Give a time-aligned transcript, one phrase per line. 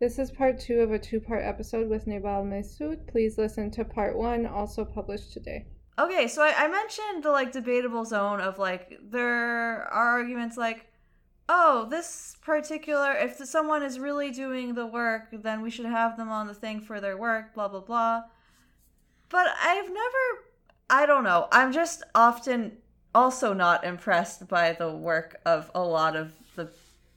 [0.00, 3.08] This is part two of a two part episode with Nebal Maysaud.
[3.08, 5.66] Please listen to part one, also published today.
[5.98, 10.86] Okay, so I, I mentioned the like debatable zone of like there are arguments like,
[11.48, 16.28] oh, this particular if someone is really doing the work, then we should have them
[16.28, 18.22] on the thing for their work, blah blah blah.
[19.30, 20.44] But I've never
[20.88, 21.48] I don't know.
[21.50, 22.76] I'm just often
[23.16, 26.70] also not impressed by the work of a lot of the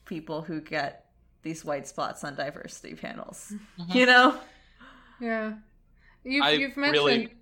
[0.06, 1.11] people who get
[1.44, 3.54] these white spots on diversity panels.
[3.80, 3.98] Mm-hmm.
[3.98, 4.38] You know?
[5.20, 5.54] Yeah.
[6.24, 7.06] You've, I you've mentioned.
[7.06, 7.34] really-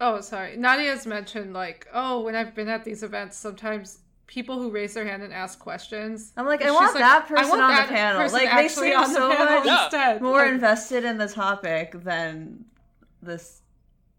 [0.00, 0.56] Oh, sorry.
[0.56, 3.98] Nadia's mentioned, like, oh, when I've been at these events, sometimes
[4.28, 6.32] people who raise their hand and ask questions.
[6.36, 8.20] I'm like, I want like, that person want on that the panel.
[8.30, 9.84] Like they actually seem on the so panel much Yeah.
[9.84, 10.22] instead.
[10.22, 12.64] more Like, invested in the topic than
[13.22, 13.62] this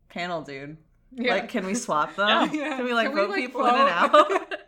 [0.10, 0.76] panel dude.
[1.14, 1.36] yeah.
[1.36, 2.50] Like, can we swap them?
[2.54, 2.76] Yeah.
[2.76, 4.54] Can we like Can we, like, people in and out?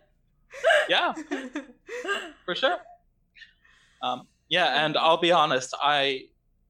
[0.89, 1.13] Yeah,
[2.45, 2.77] for sure.
[4.01, 6.23] Um, yeah, and I'll be honest, I,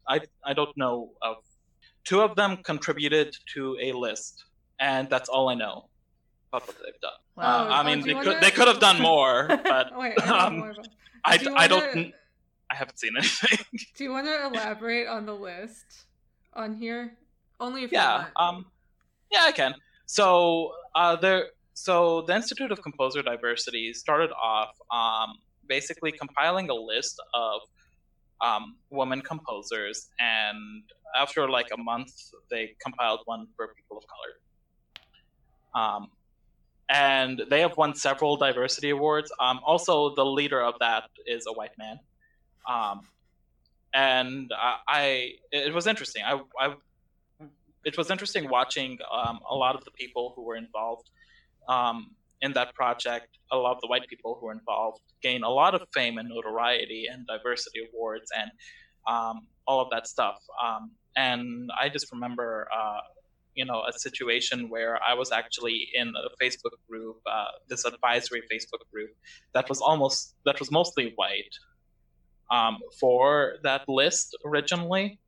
[0.07, 1.37] I, I don't know of.
[2.03, 4.43] Two of them contributed to a list,
[4.79, 5.89] and that's all I know
[6.51, 7.11] about what they've done.
[7.37, 7.43] Wow.
[7.43, 10.57] Uh, I Oh, mean, they could they could have done more, but wait, I um,
[10.57, 10.87] more about-
[11.23, 12.11] I, Do I don't
[12.71, 13.59] I haven't seen anything.
[13.95, 15.85] Do you want to elaborate on the list
[16.53, 17.15] on here?
[17.59, 18.65] Only if yeah, um,
[19.31, 19.75] yeah, I can.
[20.07, 25.37] So uh, there, so the Institute of Composer Diversity started off um,
[25.75, 27.57] basically compiling a list of
[28.47, 28.63] um,
[28.99, 30.83] women composers, and
[31.23, 32.11] after like a month,
[32.51, 34.33] they compiled one for people of color.
[35.81, 36.03] Um,
[36.89, 39.29] and they have won several diversity awards.
[39.45, 41.03] Um, also, the leader of that
[41.35, 41.97] is a white man.
[42.73, 42.97] Um,
[43.93, 45.03] and I, I,
[45.51, 46.23] it was interesting.
[46.31, 46.75] I, I
[47.89, 51.07] it was interesting watching um, a lot of the people who were involved
[51.75, 51.97] um,
[52.41, 55.75] in that project, a lot of the white people who were involved, gain a lot
[55.75, 58.51] of fame and notoriety and diversity awards and
[59.07, 60.37] um, all of that stuff.
[60.63, 63.01] Um, and I just remember, uh,
[63.55, 68.41] you know, a situation where I was actually in a Facebook group, uh, this advisory
[68.51, 69.11] Facebook group
[69.53, 71.53] that was almost that was mostly white
[72.49, 75.19] um, for that list originally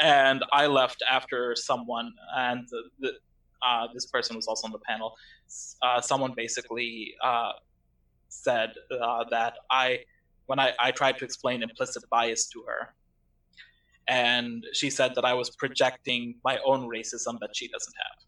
[0.00, 2.66] and I left after someone, and
[2.98, 3.12] the,
[3.62, 5.14] uh, this person was also on the panel.
[5.82, 7.52] Uh, someone basically uh,
[8.28, 10.00] said uh, that I,
[10.46, 12.94] when I, I tried to explain implicit bias to her,
[14.08, 18.18] and she said that I was projecting my own racism that she doesn't have.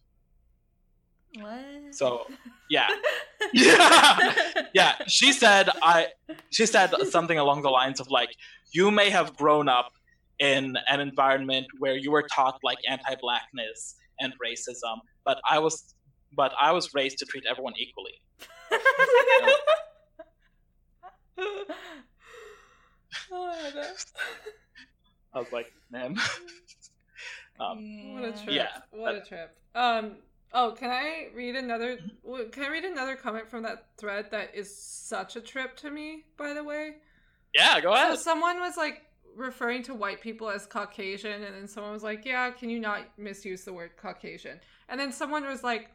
[1.42, 1.94] What?
[1.94, 2.26] So,
[2.68, 2.88] yeah,
[3.52, 4.34] yeah,
[4.74, 4.94] yeah.
[5.08, 6.08] She said I.
[6.50, 8.36] She said something along the lines of like,
[8.72, 9.92] "You may have grown up
[10.38, 15.94] in an environment where you were taught like anti-blackness and racism, but I was,
[16.34, 18.20] but I was raised to treat everyone equally."
[23.30, 23.56] oh,
[25.34, 26.16] I was like, "Man."
[27.60, 28.54] um, What a trip!
[28.54, 28.68] Yeah.
[28.90, 29.56] What a trip!
[29.74, 30.16] Um.
[30.54, 31.98] Oh, can I read another?
[32.50, 36.24] Can I read another comment from that thread that is such a trip to me?
[36.36, 36.96] By the way,
[37.54, 38.08] yeah, go ahead.
[38.08, 38.18] so ahead.
[38.18, 39.02] someone was like
[39.34, 43.18] referring to white people as Caucasian, and then someone was like, "Yeah, can you not
[43.18, 44.60] misuse the word Caucasian?"
[44.90, 45.88] And then someone was like,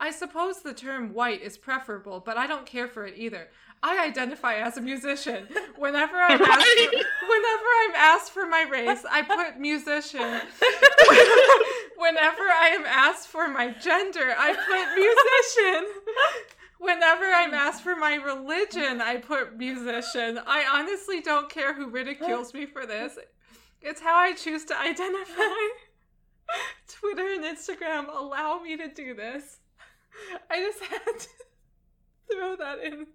[0.00, 3.48] "I suppose the term white is preferable, but I don't care for it either.
[3.82, 5.46] I identify as a musician.
[5.76, 6.88] Whenever I'm asked, Right?
[6.90, 10.40] whenever I'm asked for my race, I put musician."
[11.96, 15.86] Whenever I am asked for my gender, I put musician.
[16.78, 20.38] Whenever I'm asked for my religion, I put musician.
[20.46, 23.16] I honestly don't care who ridicules me for this.
[23.80, 25.42] It's how I choose to identify.
[26.88, 29.60] Twitter and Instagram allow me to do this.
[30.50, 31.28] I just had to
[32.32, 33.06] throw that in.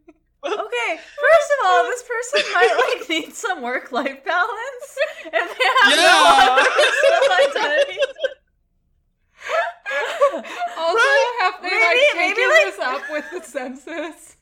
[0.41, 5.99] Okay, first of all, this person might like need some work-life balance if they have
[5.99, 6.05] Yeah.
[6.05, 7.99] no other personal identity.
[10.77, 11.37] Also, Right?
[11.41, 14.35] have they Maybe- like maybe, like- this up with the census?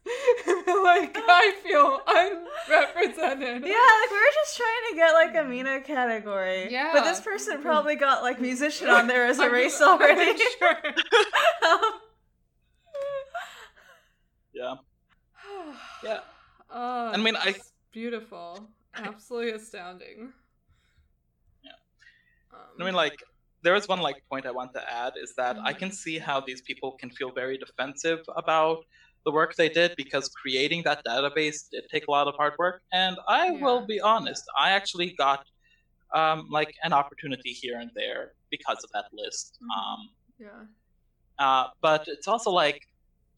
[0.68, 3.64] like, I feel unrepresented.
[3.66, 6.72] Yeah, like we were just trying to get like a MENA category.
[6.72, 6.92] Yeah.
[6.94, 10.38] But this person probably got like musician on there as a I'm- race I'm already.
[10.60, 10.78] sure.
[11.68, 11.82] Um,
[14.58, 14.76] Yeah,
[16.04, 16.22] yeah.
[16.70, 20.34] Oh, I mean, I it's beautiful, absolutely astounding.
[21.64, 21.72] Yeah.
[22.54, 23.18] Um, I mean, like,
[23.64, 25.80] there is one like point I want to add is that I Mhm.
[25.80, 28.86] can see how these people can feel very defensive about
[29.26, 32.82] the work they did because creating that database did take a lot of hard work.
[32.94, 35.46] And I will be honest, I actually got
[36.16, 39.60] um, like an opportunity here and there because of that list.
[39.62, 39.72] Mhm.
[39.78, 40.10] Um,
[40.40, 40.66] yeah,
[41.40, 42.82] uh, but it's also like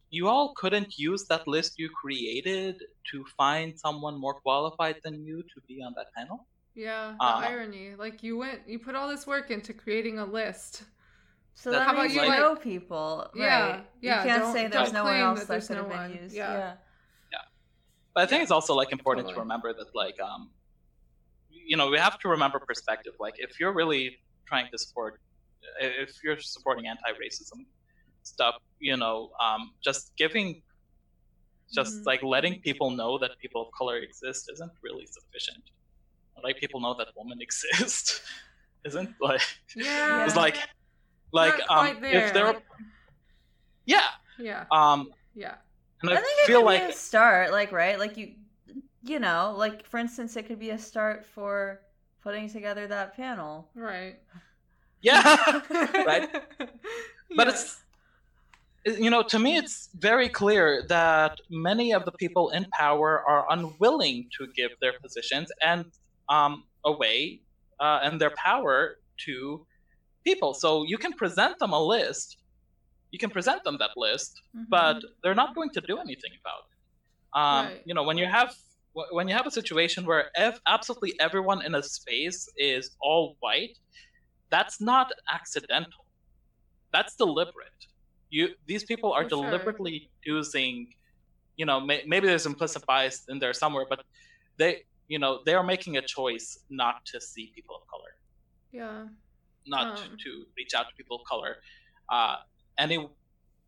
[0.09, 2.75] you all couldn't use that list you created
[3.11, 6.47] to find someone more qualified than you to be on that panel?
[6.75, 7.95] Yeah, the Uh, irony.
[7.95, 10.83] Like you went, you put all this work into creating a list.
[11.53, 13.87] So That- that How about means you, you like- know people, Yeah, right?
[14.01, 16.23] yeah, You can't say there's no one else that that there's could no have been
[16.23, 16.35] used.
[16.35, 16.77] Yeah.
[17.33, 17.41] yeah.
[18.13, 20.51] But I think it's also like important to remember that like um
[21.71, 23.13] you know, we have to remember perspective.
[23.19, 24.17] Like if you're really
[24.47, 25.21] trying to support
[25.79, 27.59] if you're supporting anti-racism
[28.33, 29.15] stuff, you know,
[29.45, 30.61] um just giving
[31.73, 32.05] just Mhm.
[32.05, 35.63] like letting people know that people of color exist isn't really sufficient.
[36.43, 38.21] Like people know that women exist
[38.85, 39.41] isn't like
[39.75, 40.25] Yeah.
[40.25, 40.57] it's like
[41.33, 42.23] like Not um quite there.
[42.25, 42.53] if there
[43.85, 45.55] yeah Yeah, um yeah,
[46.01, 48.35] and I I, think it feel could like be a start, like right, like you,
[49.03, 51.81] you know, like for instance, it could be a start for
[52.21, 53.69] putting together that panel.
[53.75, 54.19] right.
[55.01, 55.61] yeah
[56.05, 56.29] Right.
[57.35, 57.49] but Yeah.
[57.49, 57.83] it's
[58.85, 63.45] you know to me it's very clear that many of the people in power are
[63.49, 65.85] unwilling to give their positions and
[66.29, 67.41] um, away
[67.79, 68.95] uh, and their power
[69.25, 69.65] to
[70.25, 70.53] people.
[70.53, 72.37] So you can present them a list.
[73.11, 74.31] You can present them that list
[74.69, 76.77] but they're not going to do anything about it.
[77.39, 77.81] Um, Right.
[77.85, 78.53] you know when you have
[79.11, 83.77] when you have a situation where ev- absolutely everyone in a space is all white
[84.51, 86.03] that's not accidental.
[86.93, 87.79] That's deliberate
[88.29, 89.39] you these people are For sure.
[89.49, 90.87] deliberately choosing
[91.57, 94.01] you know may, maybe there's implicit bias in there somewhere but
[94.57, 98.11] they you know they are making a choice not to see people of color
[98.71, 99.07] yeah,
[99.67, 100.17] not Um.
[100.23, 101.57] to reach out to people of color.
[102.09, 102.37] Uh,
[102.77, 103.07] any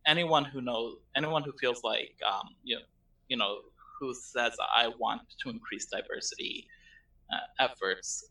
[0.08, 2.82] anyone who knows, anyone who feels like um, you know,
[3.30, 3.58] you know,
[4.00, 6.68] who says I want to increase diversity
[7.32, 8.30] uh, efforts,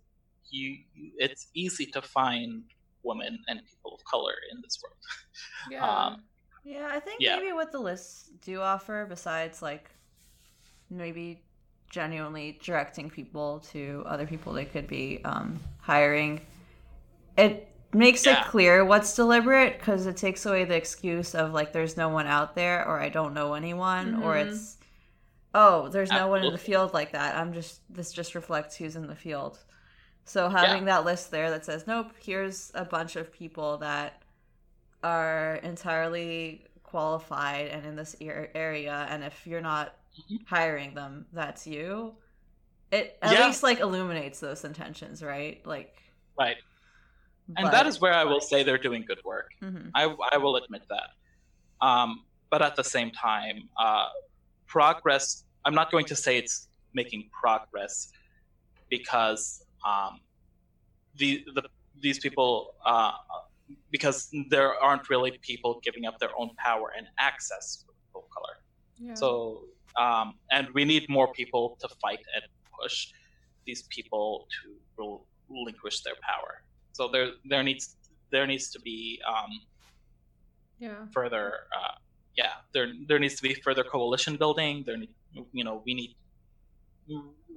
[0.51, 0.79] you,
[1.19, 2.65] it's easy to find
[3.03, 4.97] women and people of color in this world.
[5.71, 6.07] yeah.
[6.07, 6.23] Um,
[6.65, 7.37] Yeah, I think Yeah.
[7.37, 9.91] maybe what the lists do offer, besides like
[10.91, 11.43] maybe
[11.89, 16.41] genuinely directing people to other people they could be um, hiring,
[17.37, 18.41] it makes Yeah.
[18.45, 22.27] it clear what's deliberate because it takes away the excuse of like there's no one
[22.27, 24.47] out there or I don't know anyone or Mhm.
[24.47, 24.77] it's
[25.55, 27.37] oh there's no one in the field like that.
[27.37, 29.59] I'm just this just reflects who's in the field.
[30.31, 34.23] So having that list there that says nope, here's a bunch of people that
[35.03, 40.47] are entirely qualified and in this ar- area and if you're not Mhm.
[40.47, 42.17] hiring them that's you
[42.91, 43.47] it at Yeah.
[43.47, 45.97] least like illuminates those intentions right like
[46.39, 46.59] right,
[47.57, 49.51] and but- that is where I will say they're doing good work.
[49.63, 49.91] Mhm.
[49.95, 51.11] I, I will admit that.
[51.87, 54.09] Um, but at the same time, uh,
[54.67, 58.13] progress, I'm not going to say it's making progress
[58.89, 60.21] because um,
[61.17, 61.63] the, the,
[62.01, 63.13] these people, uh,
[63.91, 68.31] because there aren't really people giving up their own power and access for people of
[68.37, 68.55] color.
[68.99, 69.15] yeah.
[69.15, 69.65] So,
[69.97, 72.45] um, and we need more people to fight and
[72.81, 73.09] push
[73.67, 74.47] these people
[74.97, 76.63] to relinquish their power.
[76.93, 77.97] So there, there needs
[78.31, 79.51] there needs to be um,
[80.79, 81.95] yeah, further, uh,
[82.37, 84.85] yeah, there there needs to be further coalition building.
[84.87, 85.15] There, need-
[85.53, 86.17] you know, we need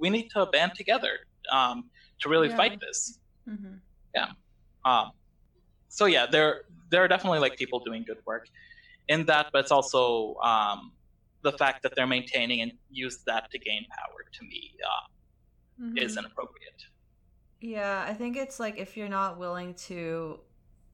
[0.00, 1.18] we need to band together
[1.50, 1.90] um,
[2.24, 2.56] to really Yeah.
[2.56, 3.18] fight this.
[3.48, 3.80] Mhm.
[4.14, 4.30] Yeah.
[4.84, 5.12] Um,
[5.88, 8.46] so yeah, there there are definitely like people doing good work
[9.08, 10.92] in that, but it's also um,
[11.42, 15.04] the fact that they're maintaining and use that to gain power to me uh,
[15.82, 15.98] Mhm.
[16.04, 16.80] is inappropriate.
[17.60, 20.38] yeah i think it's like if you're not willing to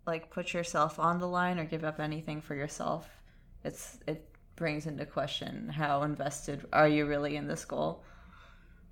[0.07, 3.05] like put yourself on the line or give up anything for yourself
[3.69, 4.21] it's it
[4.57, 7.93] brings into question how invested are you really in this goal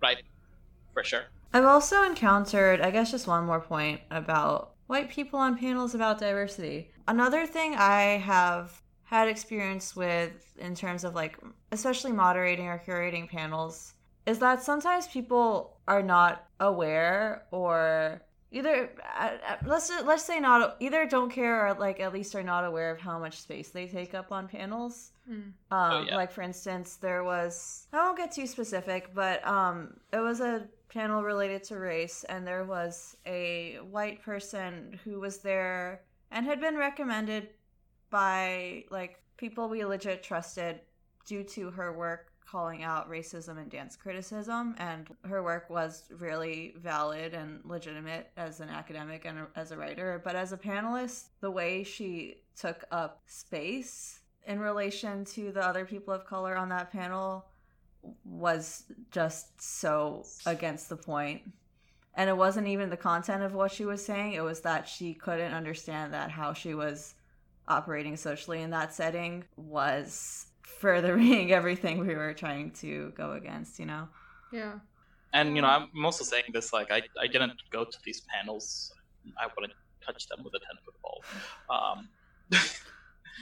[0.03, 0.21] Right,
[0.95, 1.27] for sure.
[1.53, 6.19] I've also encountered, I guess, just one more point about white people on panels about
[6.19, 6.91] diversity.
[7.07, 11.39] Another thing I have had experience with in terms of like,
[11.73, 13.95] especially moderating or curating panels,
[14.27, 20.77] is that sometimes people are not aware or either uh, uh, let's let's say not
[20.81, 23.87] either don't care or like at least are not aware of how much space they
[23.87, 25.35] take up on panels Mm.
[25.35, 26.17] um, Oh, yeah.
[26.17, 30.67] Like for instance, there was I won't get too specific, but um, it was a
[30.89, 36.61] panel related to race, and there was a white person who was there and had
[36.61, 37.51] been recommended
[38.11, 40.81] by like people we legit trusted
[41.27, 46.75] due to her work calling out racism and dance criticism and her work was really
[46.79, 50.21] valid and legitimate as an academic and as a writer.
[50.25, 55.85] But as a panelist the way she took up space in relation to the other
[55.85, 57.45] people of color on that panel
[58.25, 61.43] was just so against the point
[62.15, 65.15] and it wasn't even the content of what she was saying it was that she
[65.15, 67.15] couldn't understand that how she was
[67.69, 73.87] operating socially in that setting was furthering everything we were trying to go against, you
[73.87, 74.09] know?
[74.53, 74.75] Yeah.
[75.35, 78.93] And you know, I'm also saying this like I, I didn't go to these panels.
[79.39, 79.75] I wouldn't
[80.05, 81.23] touch them with a ten foot pole.
[81.69, 82.09] Um,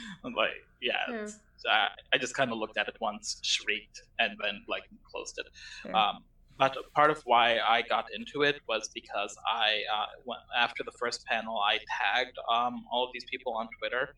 [0.36, 0.50] like
[0.80, 1.26] yeah, Yeah.
[1.26, 5.38] so I, I just kind of looked at it once, shrieked, and then like closed
[5.38, 5.46] it.
[5.82, 5.96] Sure.
[5.96, 6.18] Um,
[6.58, 10.92] but part of why I got into it was because I, uh, went, after the
[10.98, 14.14] first panel, I tagged um, all of these people on Twitter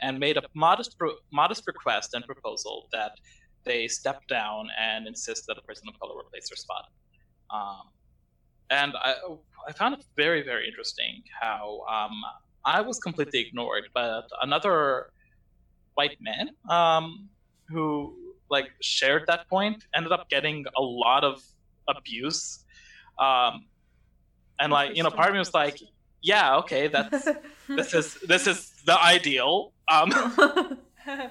[0.00, 3.12] and made a modest, pro- modest request and proposal that
[3.64, 6.84] they step down and insist that a person of color replace their spot.
[7.50, 7.90] Um,
[8.70, 9.14] and I,
[9.68, 12.12] I found it very, very interesting how um,
[12.64, 15.10] I was completely ignored, but another
[15.94, 17.28] white man um,
[17.68, 18.14] who
[18.50, 21.42] like shared that point ended up getting a lot of
[21.88, 22.64] abuse.
[23.18, 23.66] Um
[24.62, 25.78] and like you know part of me was like
[26.22, 27.28] yeah okay that's
[27.68, 30.10] this is this is the ideal um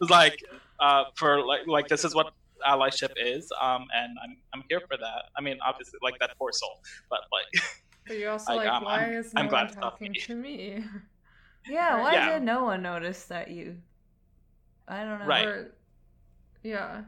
[0.00, 0.38] like
[0.80, 2.32] uh for like like this is what
[2.66, 5.22] allyship is um and i'm i'm here for that.
[5.36, 6.80] I mean obviously like that poor soul
[7.10, 7.62] but like
[8.06, 10.34] But you're also Like, like, um, why I'm- is no I'm glad one talking to
[10.34, 10.84] me?
[11.68, 12.30] yeah, why Yeah.
[12.34, 13.82] did no one notice that you?
[14.88, 15.26] I don't know.
[15.26, 15.46] Right.
[15.46, 15.74] Or,
[16.62, 17.02] yeah.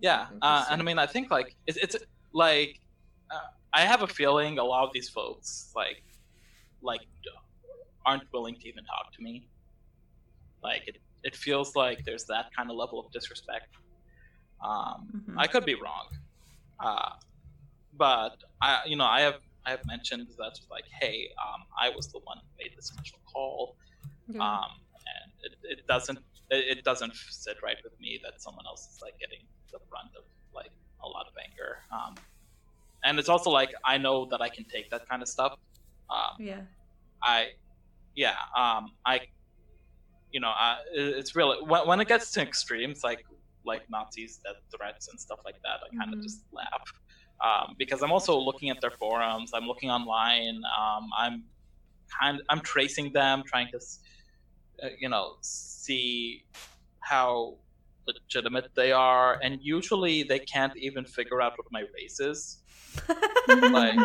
[0.00, 1.96] yeah uh, and i mean i think like it's, it's
[2.32, 2.78] like
[3.32, 6.04] uh, i have a feeling a lot of these folks like
[6.80, 7.00] like
[8.06, 9.48] aren't willing to even talk to me
[10.62, 13.70] like it, it feels like there's that kind of level of disrespect
[14.64, 15.34] um Mhm.
[15.36, 16.06] i could be wrong
[16.78, 17.10] uh
[18.04, 22.10] but i you know i have i have mentioned that like hey um i was
[22.12, 23.76] the one who made this initial call
[24.28, 24.40] Yeah.
[24.40, 24.70] um,
[25.16, 26.18] and it, it doesn't
[26.50, 30.12] it, it doesn't sit right with me that someone else is like getting the brunt
[30.18, 30.24] of
[30.54, 30.70] like
[31.04, 32.18] a lot of anger um,
[33.04, 35.52] and it's also like i know that i can take that kind of stuff
[36.10, 36.62] um, Yeah.
[37.22, 37.48] i
[38.14, 39.20] yeah um, i
[40.32, 43.24] you know I, it's really when, when it gets to extremes like
[43.64, 46.22] like nazis death threats and stuff like that i kind of Mhm.
[46.22, 46.82] just laugh
[47.44, 51.44] um, because i'm also looking at their forums i'm looking online um, i'm
[52.20, 53.78] kind i'm tracing them trying to
[54.82, 56.44] uh, you know see
[57.00, 57.56] how
[58.06, 62.58] legitimate they are and usually they can't even figure out what my race is
[63.70, 63.98] like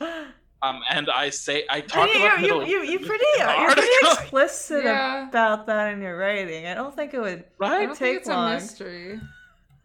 [0.00, 3.24] um and i say i talk you, about you, Middle you, you, you East pretty,
[3.40, 5.28] in the you're pretty explicit Yeah.
[5.28, 6.66] about that in your writing.
[6.66, 7.44] I don't think it would.
[7.62, 8.50] I right don't take think it's long.
[8.50, 9.20] a mystery.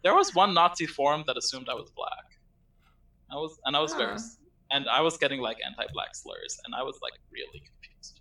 [0.02, 2.33] there was one nazi forum that assumed i was black
[3.34, 4.16] i was and i was very ah.
[4.18, 4.74] Huh.
[4.74, 8.20] and i was getting like anti-black slurs and i was like really confused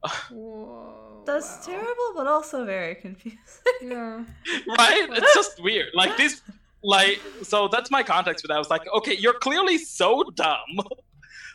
[0.30, 1.22] Whoa.
[1.26, 1.72] That's wow.
[1.74, 3.38] terrible, but also very confusing.
[3.82, 4.24] Yeah.
[4.78, 6.34] right it's just weird like this,
[6.96, 10.72] like so that's my context for that i was like okay you're clearly so dumb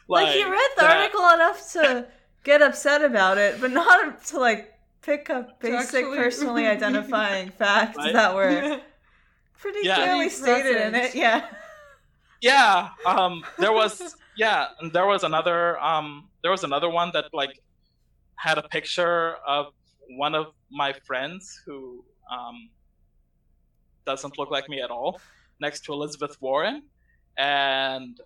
[0.09, 2.05] like, you read the that- article enough to
[2.43, 7.97] get upset about it, but not to like pick up basic actually- personally identifying facts
[7.97, 8.13] Right?
[8.13, 8.81] that were
[9.57, 9.95] pretty Yeah.
[9.95, 11.15] clearly stated in it.
[11.15, 11.47] Yeah.
[12.43, 17.25] Yeah um there was yeah and there was another um there was another one that
[17.33, 17.57] like
[18.35, 19.67] had a picture of
[20.17, 22.69] one of my friends who um
[24.05, 25.21] doesn't look like me at all
[25.61, 26.83] next to elizabeth warren
[27.37, 28.19] and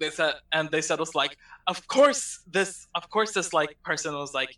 [0.00, 1.36] they said and they said it was like
[1.66, 4.56] of course this of course this like person was like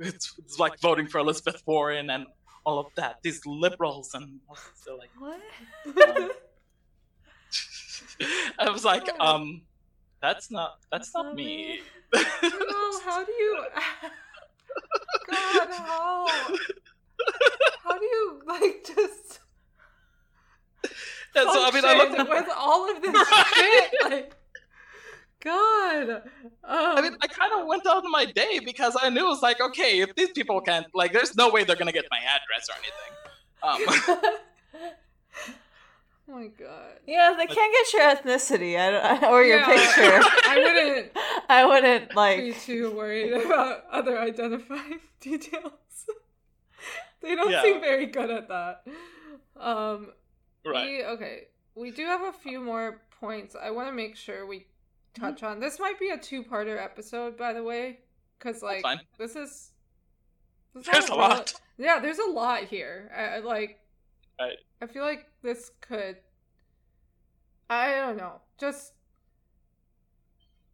[0.00, 2.26] it's, it's like voting for elizabeth warren and
[2.66, 4.40] all of that these liberals and
[4.74, 6.42] so like What?
[8.58, 9.26] I was like, Oh.
[9.36, 9.62] um,
[10.20, 11.80] that's not that's not me.
[12.14, 13.64] No, how do you?
[15.30, 16.26] God, how?
[17.84, 19.40] How do you like just?
[21.34, 22.18] And so I mean, I looked.
[22.28, 23.92] with all of this shit.
[24.04, 24.32] Like,
[25.40, 26.10] God.
[26.10, 26.22] Um,
[26.64, 29.42] I mean, I kind of went out on my day because I knew it was
[29.42, 32.68] like, okay, if these people can't, like, there's no way they're gonna get my address
[32.68, 33.12] or anything.
[33.62, 35.58] Um,
[36.32, 36.98] oh my God.
[37.06, 39.66] yeah, if they can't get your ethnicity I, don't- or your Yeah.
[39.66, 40.28] picture.
[40.48, 41.12] I wouldn't
[41.48, 45.72] I wouldn't like be too worried about other identifying details.
[47.20, 47.62] they don't Yeah.
[47.62, 48.84] seem very good at that.
[49.56, 50.08] Um,
[50.64, 50.84] right.
[50.86, 51.42] We, okay,
[51.74, 53.54] we do have a few more points.
[53.60, 54.66] I want to make sure we
[55.14, 55.60] touch on.
[55.60, 58.00] This might be a two-parter episode, by the way,
[58.38, 58.82] because like
[59.18, 59.70] this is.
[60.74, 61.54] this There's a all lot.
[61.78, 63.10] Yeah, there's a lot here.
[63.16, 63.78] I, I like.
[64.42, 64.58] Right.
[64.80, 66.16] I feel like this could.
[67.70, 68.40] I don't know.
[68.58, 68.92] Just.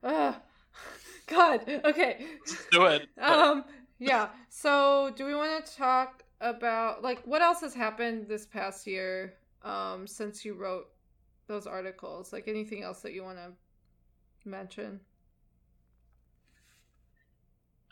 [0.03, 0.35] Ugh.
[1.27, 1.69] God.
[1.85, 2.27] Okay.
[2.73, 3.09] Do it.
[3.21, 3.65] Um.
[3.99, 4.29] Yeah.
[4.49, 9.35] So, do we want to talk about like what else has happened this past year?
[9.63, 10.87] Um, since you wrote
[11.47, 13.53] those articles, like anything else that you want to
[14.49, 15.01] mention?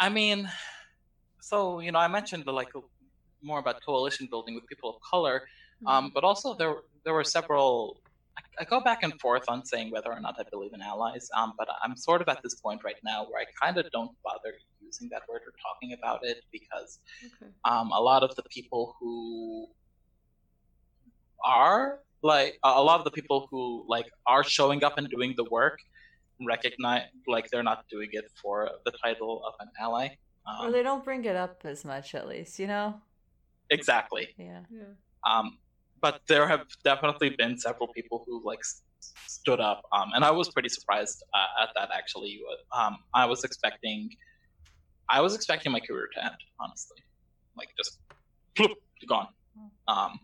[0.00, 0.48] I mean,
[1.40, 2.72] so you know, I mentioned the like
[3.42, 5.42] more about coalition building with people of color.
[5.76, 5.88] Mm-hmm.
[5.88, 8.00] Um, but also there there were several.
[8.38, 11.28] I, I go back and forth on saying whether or not I believe in allies.
[11.36, 14.10] Um, but I'm sort of at this point right now where I kind of don't
[14.22, 17.50] bother using that word or talking about it because okay.
[17.64, 19.68] um, a lot of the people who
[21.44, 25.44] are like a lot of the people who like are showing up and doing the
[25.44, 25.78] work
[26.44, 30.08] recognize like they're not doing it for the title of an ally.
[30.60, 33.00] or Um, they don't bring it up as much, at least, you know?
[33.70, 34.28] exactly.
[34.38, 34.60] Yeah.
[34.70, 34.92] Yeah.
[35.24, 35.58] Um,
[36.00, 38.60] but there have definitely been several people who like
[39.26, 41.90] stood up, um, and I was pretty surprised uh, at that.
[41.94, 42.40] Actually,
[42.76, 44.10] um, I was expecting,
[45.08, 46.98] I was expecting my career to end, honestly,
[47.56, 47.98] like just
[49.08, 49.28] gone.
[49.88, 50.18] Um,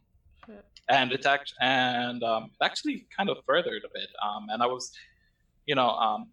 [0.89, 4.09] and it's act- and um, it actually kind of furthered a bit.
[4.23, 4.93] Um, and I was,
[5.67, 6.31] you know, um,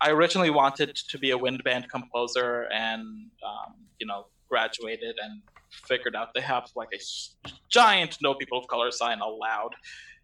[0.00, 3.00] I originally wanted to be a wind band composer, and
[3.46, 5.40] um, you know, graduated and
[5.88, 7.00] figured out they have like a
[7.70, 9.74] giant no people of color sign allowed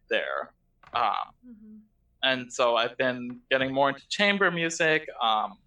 [0.08, 0.54] there.
[0.94, 1.14] Um,
[1.46, 1.80] Mhm.
[2.22, 5.58] and so I've been getting more into chamber music, um,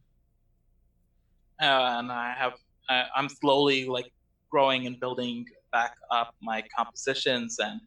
[1.59, 2.53] and I have
[2.89, 4.11] I, I'm slowly like
[4.51, 7.79] growing and building back up my compositions and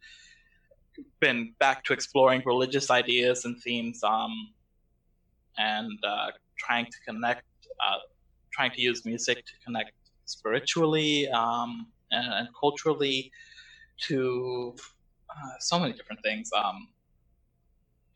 [1.20, 4.54] been back to exploring religious ideas and themes, um,
[5.58, 7.44] and uh, trying to connect,
[7.84, 7.98] uh,
[8.52, 9.92] trying to use music to connect
[10.26, 13.32] spiritually um, and, and culturally
[14.08, 14.74] to
[15.30, 16.50] uh, so many different things.
[16.56, 16.88] Um,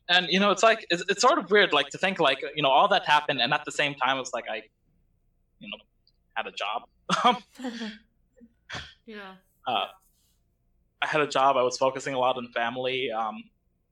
[0.09, 2.61] and you know, it's like it's, it's sort of weird, like to think like you
[2.61, 4.61] know all that happened, and at the same time, it's like I,
[5.59, 5.77] you know,
[6.35, 7.41] had a job.
[9.05, 9.33] Yeah.
[9.67, 9.87] uh,
[11.01, 11.57] I had a job.
[11.57, 13.11] I was focusing a lot on family.
[13.11, 13.43] Um,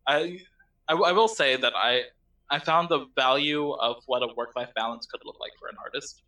[0.08, 0.40] I,
[0.88, 2.04] I, I will say that I,
[2.50, 6.22] I found the value of what a work-life balance could look like for an artist.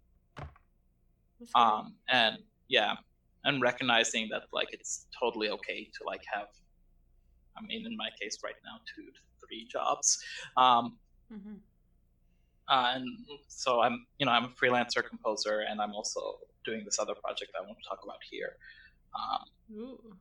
[1.55, 2.95] Um, and yeah,
[3.43, 6.47] and recognizing that like it's totally okay to like have,
[7.57, 10.23] I mean, in my case right now, two to three jobs.
[10.57, 10.97] Um,
[11.33, 11.55] mm-hmm.
[12.67, 13.07] uh, and
[13.47, 17.51] so I'm, you know, I'm a freelancer composer, and I'm also doing this other project
[17.53, 18.55] that I won't talk about here.
[19.15, 20.15] Um, Ooh,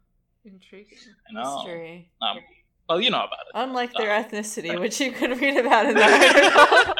[0.44, 0.98] intriguing.
[1.28, 1.56] I know.
[1.56, 2.10] Mystery.
[2.22, 2.38] Um,
[2.88, 3.52] well, you know about it.
[3.54, 6.94] Unlike their Uh, ethnicity, which you could read about in the article.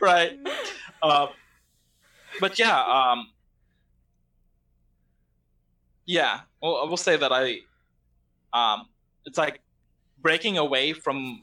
[0.00, 0.38] right.
[1.02, 1.28] Um,
[2.40, 3.30] but yeah, um,
[6.06, 6.40] yeah.
[6.62, 7.60] Well, I will say that I,
[8.52, 8.86] um,
[9.24, 9.60] it's like
[10.20, 11.42] breaking away from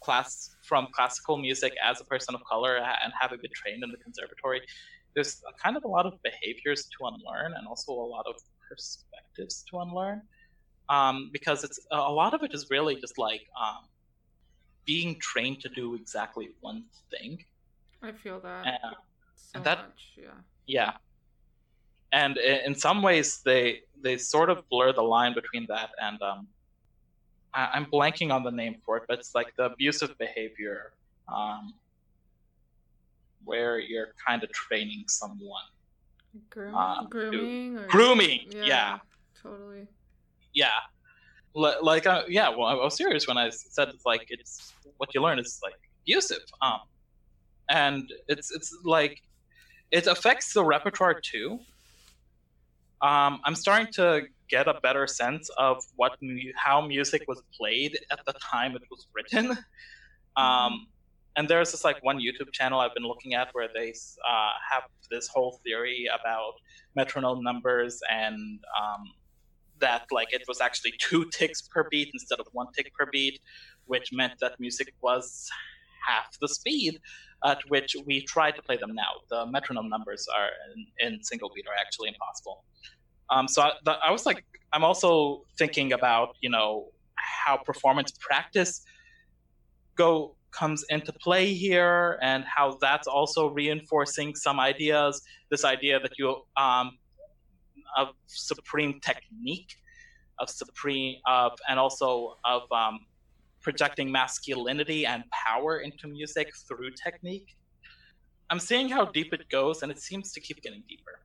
[0.00, 3.96] class from classical music as a person of color and having been trained in the
[3.98, 4.60] conservatory.
[5.14, 8.34] There's kind of a lot of behaviors to unlearn and also a lot of
[8.68, 10.22] perspectives to unlearn.
[10.88, 13.84] Um, because it's a lot of it is really just like um,
[14.86, 17.44] being trained to do exactly one thing.
[18.02, 18.90] I feel that Uh,
[19.34, 20.12] so and that- much.
[20.16, 20.30] Yeah.
[20.66, 20.92] Yeah.
[22.12, 26.48] And in some ways, they they sort of blur the line between that and um,
[27.52, 30.92] I, I'm blanking on the name for it, but it's like the abusive behavior,
[31.26, 31.74] um,
[33.44, 35.64] where you're kind of training someone.
[36.50, 38.98] Groom, Uh, grooming or Grooming, yeah,
[39.42, 39.86] totally.
[40.54, 40.78] yeah.
[41.54, 42.48] Li- Like, uh, yeah.
[42.50, 45.74] Well, I was serious when I said it's like it's what you learn is like
[46.02, 46.44] abusive.
[46.62, 46.80] Um,
[47.68, 49.22] and it's it's like
[49.90, 51.58] it affects the repertoire too.
[53.00, 56.18] Um, I'm starting to get a better sense of what
[56.56, 59.56] how music was played at the time it was written.
[60.36, 60.86] Um,
[61.36, 64.84] and there's this like one YouTube channel I've been looking at where they uh, have
[65.10, 66.54] this whole theory about
[66.94, 69.04] metronome numbers and um,
[69.80, 73.40] that like it was actually two ticks per beat instead of one tick per beat,
[73.86, 75.48] which meant that music was
[76.08, 77.00] half the speed
[77.44, 79.12] at which we try to play them now.
[79.30, 82.64] The metronome numbers are in, in single beat are actually impossible.
[83.30, 88.12] Um, so I, the, I was like, I'm also thinking about you know how performance
[88.20, 88.82] practice
[89.96, 95.22] go comes into play here and how that's also reinforcing some ideas.
[95.50, 96.98] This idea that you um,
[97.96, 99.74] of supreme technique,
[100.38, 103.00] of supreme of and also of um,
[103.68, 107.54] projecting masculinity and power into music through technique.
[108.48, 111.16] I'm seeing how deep it goes, and it seems to keep getting deeper.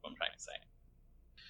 [0.00, 0.58] What I'm trying to say.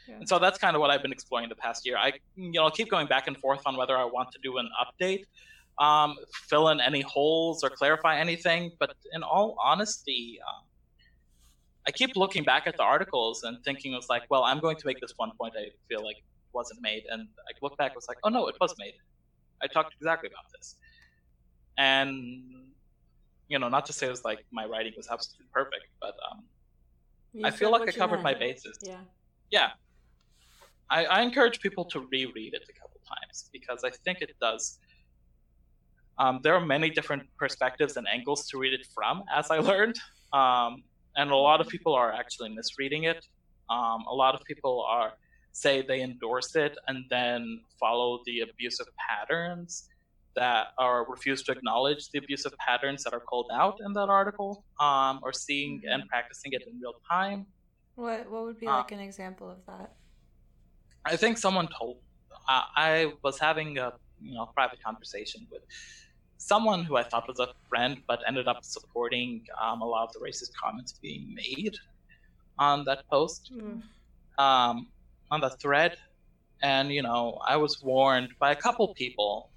[0.09, 0.17] Yeah.
[0.17, 1.97] And so that's kind of what I've been exploring the past year.
[1.97, 4.59] I, you know, I'll keep going back and forth on whether I want to do
[4.59, 5.25] an update,
[5.79, 6.15] um,
[6.51, 8.73] fill in any holes or clarify anything.
[8.79, 10.65] But in all honesty, um,
[11.89, 14.77] I keep looking back at the articles and thinking it was like, well, I'm going
[14.77, 16.19] to make this one point I feel like
[16.53, 18.93] wasn't made, and I look back, it was like, oh no, it was made.
[19.63, 20.77] I talked exactly about this,
[21.79, 22.63] and
[23.49, 26.45] you know, not to say it was like my writing was absolutely perfect, but um,
[27.35, 28.79] You I feel like I covered my bases.
[28.83, 29.01] Yeah.
[29.51, 29.71] Yeah.
[30.91, 34.79] I, I encourage people to reread it a couple times because I think it does.
[36.19, 39.97] Um, there are many different perspectives and angles to read it from, as I learned.
[40.33, 40.83] Um,
[41.17, 43.23] and a lot of people are actually misreading it.
[43.69, 45.13] Um, a lot of people are
[45.53, 49.89] say they endorse it and then follow the abusive patterns
[50.35, 54.65] that are refuse to acknowledge the abusive patterns that are called out in that article,
[54.81, 57.47] um, or seeing and practicing it in real time.
[57.97, 59.93] What what would be Uh, like an example of that?
[61.05, 61.99] I think someone told.
[62.49, 65.63] Uh, I was having a you know private conversation with
[66.39, 70.13] someone who I thought was a friend, but ended up supporting um, a lot of
[70.15, 71.75] the racist comments being made
[72.59, 73.83] on that post, Mm.
[74.39, 74.92] um,
[75.33, 75.97] on the thread,
[76.63, 79.51] and you know I was warned by a couple people.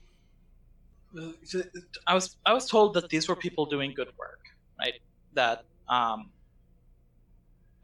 [2.08, 4.44] I was I was told that these were people doing good work,
[4.80, 5.00] right?
[5.34, 6.32] That um,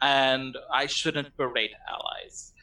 [0.01, 2.53] and I shouldn't berate allies.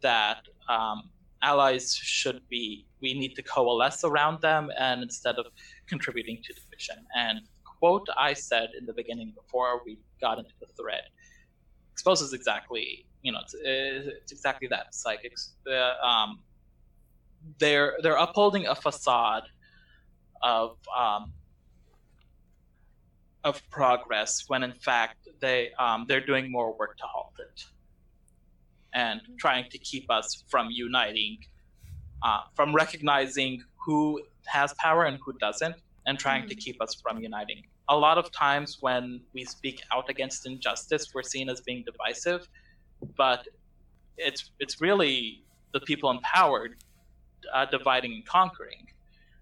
[0.00, 1.10] That um,
[1.42, 5.46] allies should be, we need to coalesce around them and instead of
[5.86, 7.04] contributing to division.
[7.14, 7.40] And
[7.78, 11.02] quote I said in the beginning before we got into the thread
[11.96, 13.54] exposes exactly, you know, it's,
[14.22, 14.84] it's exactly that.
[14.88, 16.40] It's like it's, uh, um,
[17.58, 19.44] they're they're upholding a facade
[20.42, 21.32] of um,
[23.44, 27.64] of progress when in fact they um, they're doing more work to halt it
[28.92, 31.38] and trying to keep us from uniting
[32.22, 34.20] uh, from recognizing who
[34.56, 38.30] has power and who doesn't and trying to keep us from uniting a lot of
[38.32, 42.48] times when we speak out against injustice we're seen as being divisive
[43.16, 43.46] but
[44.16, 46.84] it's it's really the people empowered
[47.52, 48.86] uh, dividing and conquering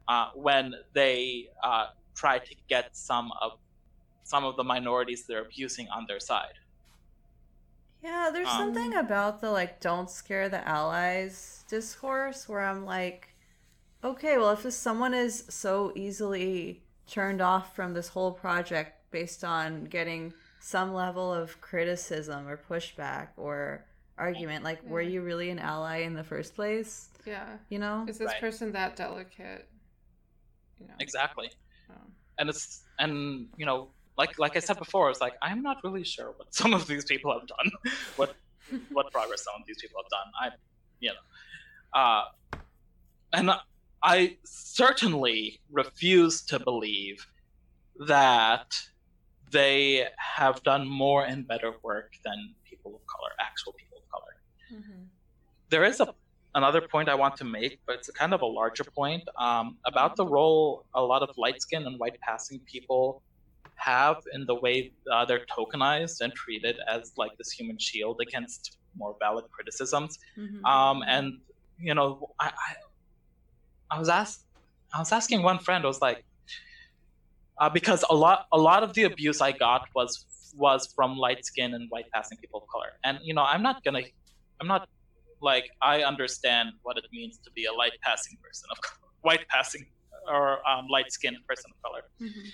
[0.09, 3.53] uh, when they uh, try to get some of
[4.25, 6.55] some of the minorities they're abusing on their side.
[8.01, 13.35] Yeah, there's Um, something about the like don't scare the allies discourse where I'm like,
[14.05, 19.85] okay, well if someone is so easily turned off from this whole project based on
[19.85, 23.85] getting some level of criticism or pushback or
[24.17, 27.09] argument, like were you really an ally in the first place?
[27.27, 27.47] Yeah.
[27.69, 28.05] You know?
[28.09, 28.41] Is this Right.
[28.41, 29.69] person that delicate?
[30.81, 30.95] You know.
[31.01, 31.51] Exactly,
[31.91, 35.79] um, and it's and you know like like I said before, it's like I'm not
[35.85, 37.71] really sure what some of these people have done,
[38.17, 38.35] what
[38.91, 40.29] what progress some of these people have done.
[40.41, 40.47] I,
[41.01, 42.25] you know, uh,
[43.33, 43.51] and
[44.05, 47.27] I certainly refuse to believe
[48.07, 48.79] that
[49.51, 54.35] they have done more and better work than people of color, actual people of color.
[54.73, 55.07] Mhm.
[55.71, 56.15] there is a
[56.55, 60.15] another point I want to make, but it's kind of a larger point um, about
[60.15, 63.23] the role a lot of light skin and white passing people
[63.77, 68.63] have in the way uh, they're tokenized and treated as like this human shield against
[68.97, 70.13] more valid criticisms.
[70.37, 70.65] Mhm.
[70.75, 71.27] Um, and
[71.89, 72.71] you know, I, I
[73.95, 74.41] I was asked
[74.93, 76.25] I was asking one friend, I was like,
[77.61, 80.27] uh, because a lot a lot of the abuse I got was
[80.57, 82.91] was from light skin and white passing people of color.
[83.07, 84.03] And you know, I'm not gonna
[84.61, 84.89] I'm not
[85.41, 89.47] like I understand what it means to be a light passing person of color, white
[89.49, 89.85] passing
[90.29, 92.03] or um, light skinned person of color.
[92.21, 92.45] Mhm.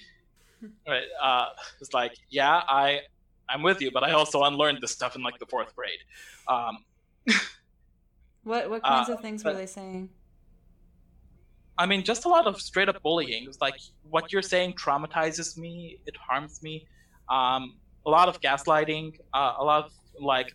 [0.86, 1.08] Right?
[1.22, 1.46] Uh,
[1.80, 3.00] it's like, yeah, I
[3.48, 6.02] I'm with you, but I also unlearned this stuff in like the fourth grade.
[6.48, 6.74] Um,
[8.42, 10.08] What what kinds uh, of things were they saying?
[11.80, 13.44] I mean, just a lot of straight up bullying.
[13.48, 13.76] It's like
[14.10, 15.98] what you're saying traumatizes me.
[16.04, 16.86] It harms me.
[17.30, 19.18] Um, a lot of gaslighting.
[19.32, 20.52] Uh, a lot of like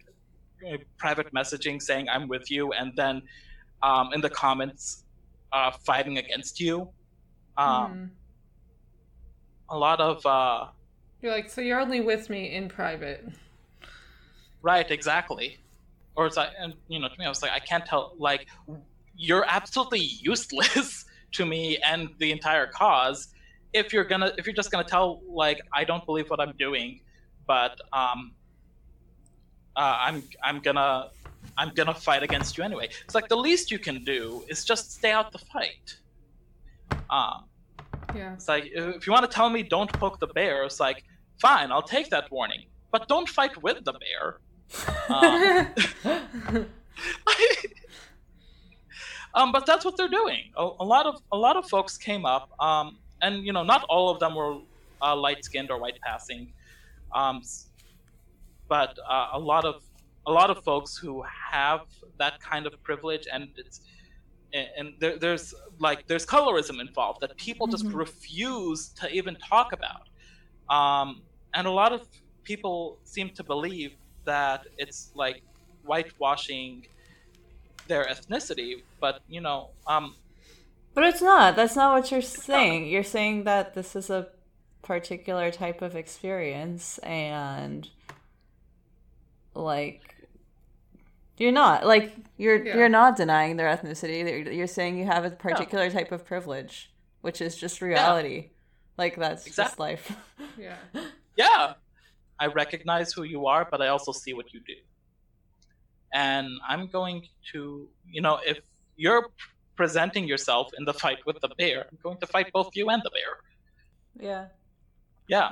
[0.72, 3.24] uh, private messaging saying I'm with you, and then
[3.82, 5.04] um, in the comments
[5.52, 6.90] uh, fighting against you.
[7.58, 8.10] Um, mhm.
[9.70, 10.68] A lot of uh,
[11.24, 13.26] You're like, so you're only with me in private.
[14.62, 15.58] right, exactly.
[16.16, 18.14] Or it's like, and you know, to me, I was like, I can't tell.
[18.20, 18.46] Like,
[19.18, 20.00] you're absolutely
[20.32, 21.05] useless
[21.38, 23.28] to me and the entire cause
[23.74, 27.02] if you're gonna if you're just gonna tell like I don't believe what I'm doing,
[27.46, 28.32] but um,
[29.76, 31.10] uh, I'm I'm gonna
[31.58, 32.88] I'm gonna fight against you anyway.
[33.04, 35.88] It's like the least you can do is just stay out the fight.
[37.10, 37.46] Um,
[38.16, 38.34] Yeah.
[38.34, 41.04] it's like if you want to tell me don't poke the bear, it's like
[41.42, 44.26] fine, I'll take that warning, but don't fight with the bear.
[45.16, 46.66] Um,
[49.36, 50.52] um, but that's what they're doing.
[50.58, 53.86] A, a lot of a lot of folks came up, um, and you know, not
[53.90, 54.60] all of them were
[55.02, 56.54] uh, light skinned or white passing,
[57.14, 57.42] um,
[58.68, 59.84] but uh, a lot of
[60.28, 61.82] a lot of folks who have
[62.18, 63.82] that kind of privilege, and it's
[64.54, 67.94] and, there, there's like there's colorism involved that people just Mhm.
[67.94, 70.10] refuse to even talk about,
[70.76, 72.08] um, and a lot of
[72.44, 75.44] people seem to believe that it's like
[75.82, 76.84] whitewashing
[77.88, 80.16] their ethnicity, but you know, um,
[80.94, 81.56] but it's not.
[81.56, 82.88] That's not what you're saying.
[82.88, 84.30] You're saying that this is a
[84.82, 87.90] particular type of experience and
[89.56, 90.16] like
[91.38, 92.78] you're not like you're yeah.
[92.78, 94.56] you're not denying their ethnicity.
[94.56, 95.92] You're saying you have a particular no.
[95.92, 98.36] type of privilege, which is just reality.
[98.36, 98.50] Yeah.
[98.98, 99.96] Like that's exactly.
[99.96, 100.18] just life.
[100.58, 100.76] yeah.
[101.38, 101.74] Yeah.
[102.40, 104.76] I recognize who you are, but I also see what you do.
[106.14, 108.60] And I'm going to, you know, if
[108.96, 109.28] you're
[109.76, 113.02] presenting yourself in the fight with the bear, I'm going to fight both you and
[113.04, 114.28] the bear.
[114.28, 114.46] Yeah.
[115.28, 115.50] Yeah.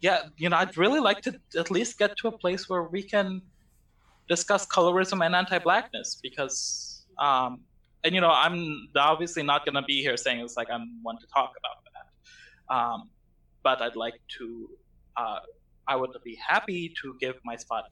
[0.00, 3.02] Yeah, you know, I'd really like to at least get to a place where we
[3.02, 3.40] can
[4.28, 7.60] discuss colorism and anti-blackness because um
[8.04, 11.16] and you know i'm obviously not going to be here saying it's like i'm one
[11.18, 13.10] to talk about that um
[13.62, 14.68] but i'd like to
[15.16, 15.38] uh
[15.88, 17.84] i would be happy to give my spot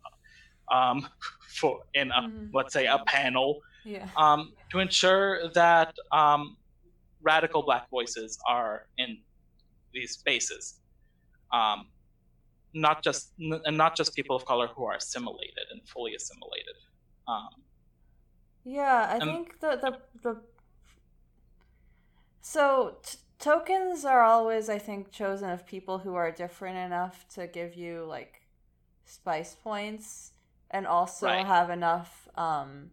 [0.72, 1.06] um
[1.40, 2.46] for in a mm-hmm.
[2.52, 4.08] let's say a panel yeah.
[4.16, 6.56] um to ensure that um
[7.22, 9.18] radical black voices are in
[9.92, 10.80] these spaces
[11.52, 11.86] um
[12.74, 16.74] not just and not just people of color who are assimilated and fully assimilated.
[17.28, 17.48] Um,
[18.64, 20.40] yeah, I and, think the the the
[22.40, 27.46] so t- tokens are always, I think, chosen of people who are different enough to
[27.46, 28.42] give you like
[29.06, 30.32] spice points
[30.70, 31.46] and also right.
[31.46, 32.90] have enough um,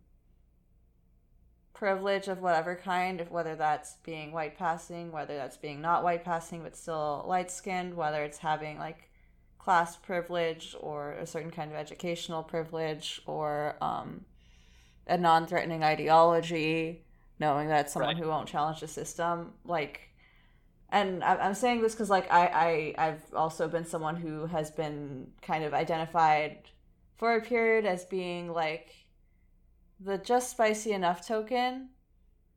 [1.73, 6.23] privilege of whatever kind, if whether that's being white passing, whether that's being not white
[6.23, 9.09] passing but still light skinned, whether it's having like
[9.57, 14.25] class privilege or a certain kind of educational privilege or um,
[15.07, 17.03] a non-threatening ideology
[17.39, 18.23] knowing that someone right.
[18.23, 20.09] who won't challenge the system like
[20.89, 25.27] and i'm saying this because like I, I i've also been someone who has been
[25.41, 26.59] kind of identified
[27.21, 28.89] for a period as being like
[29.99, 31.89] the just spicy enough token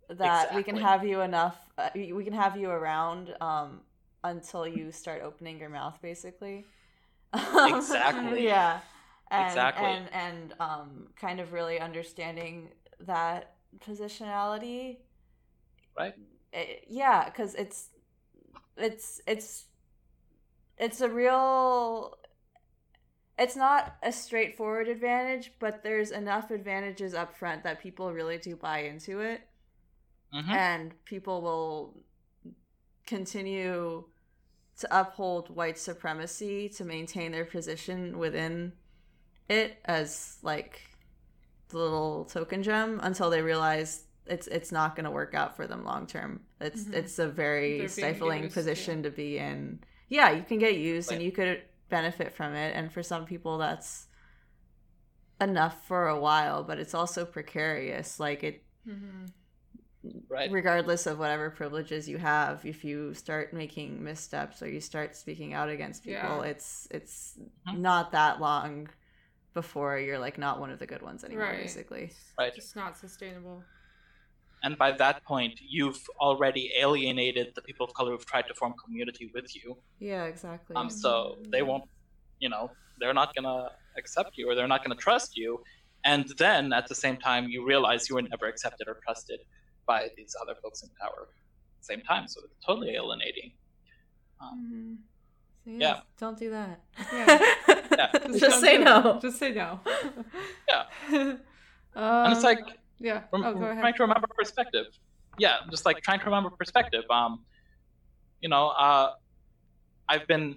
[0.09, 0.57] that exactly.
[0.57, 3.81] we can have you enough uh, we can have you around um,
[4.23, 6.65] until you start opening your mouth basically
[7.57, 8.45] exactly.
[8.45, 8.81] yeah.
[9.31, 9.87] And, exactly.
[9.87, 12.69] And and um, kind of really understanding
[13.01, 14.99] that positionality.
[15.99, 16.15] Right.
[16.53, 17.89] It, yeah, because it's
[18.77, 19.65] it's it's
[20.79, 22.17] it's a real
[23.39, 28.55] it's not a straightforward advantage, but there's enough advantages up front that people really do
[28.55, 29.41] buy into it.
[30.33, 30.51] Mm-hmm.
[30.51, 32.05] And people will
[33.07, 34.05] continue
[34.79, 38.73] to uphold white supremacy to maintain their position within
[39.49, 40.81] it as like
[41.69, 45.67] the little token gem until they realize it's it's not going to work out for
[45.67, 46.41] them long term.
[46.61, 46.95] It's mm-hmm.
[46.95, 49.81] it's a very They're stifling position to be in.
[50.09, 53.59] Yeah, you can get used and you could benefit from it and for some people
[53.59, 54.09] that's
[55.41, 58.19] enough for a while, but it's also precarious.
[58.21, 59.27] Like it mm-hmm
[60.29, 60.51] right.
[60.51, 65.55] regardless of whatever privileges you have if you start making missteps or you start speaking
[65.55, 66.43] out against people yeah.
[66.43, 67.81] it's it's mm-hmm.
[67.81, 68.89] not that long
[69.53, 71.63] before you're like not one of the good ones anymore right.
[71.63, 73.63] basically right it's just not sustainable
[74.65, 78.75] and by that point you've already alienated the people of color who've tried to form
[78.85, 81.85] community with you yeah exactly um so they won't
[82.41, 85.63] you know they're not gonna accept you or they're not gonna trust you
[86.05, 89.41] and then at the same time you realize you were never accepted or trusted
[89.87, 92.29] by these other folks in power at the same time.
[92.29, 93.53] So it's totally alienating.
[94.41, 94.99] Um,
[95.67, 95.79] mm-hmm.
[95.79, 96.81] so yeah, yeah, Don't do that.
[97.13, 97.85] Yeah.
[97.93, 98.09] yeah.
[98.13, 99.19] Just, Just say no.
[99.21, 99.81] Just say no.
[100.69, 100.85] yeah.
[101.11, 101.39] Um,
[101.95, 102.59] and it's like
[102.99, 103.23] yeah.
[103.33, 104.87] Rem- oh, trying to remember perspective.
[105.39, 107.05] Yeah, just like trying to remember perspective.
[107.11, 107.45] Um,
[108.41, 109.13] you know, uh,
[110.09, 110.57] I've been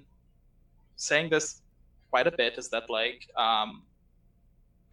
[0.95, 1.62] saying this
[2.10, 2.58] quite a bit.
[2.58, 3.84] Is that like um,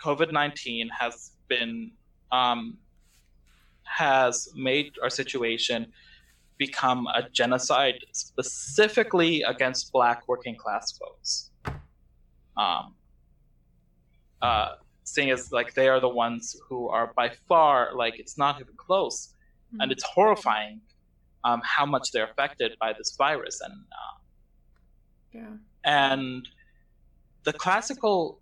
[0.02, 1.90] COVID nineteen has been
[2.33, 2.78] um,
[3.85, 5.92] has made our situation
[6.57, 11.50] become a genocide specifically against black working class folks.
[12.57, 12.94] Um,
[14.40, 18.60] uh, seeing as like they are the ones who are by far like it's not
[18.60, 19.80] even close, mm-hmm.
[19.80, 20.80] and it's horrifying
[21.44, 24.16] um, how much they're affected by this virus and uh,
[25.32, 26.48] yeah and
[27.44, 28.40] the classical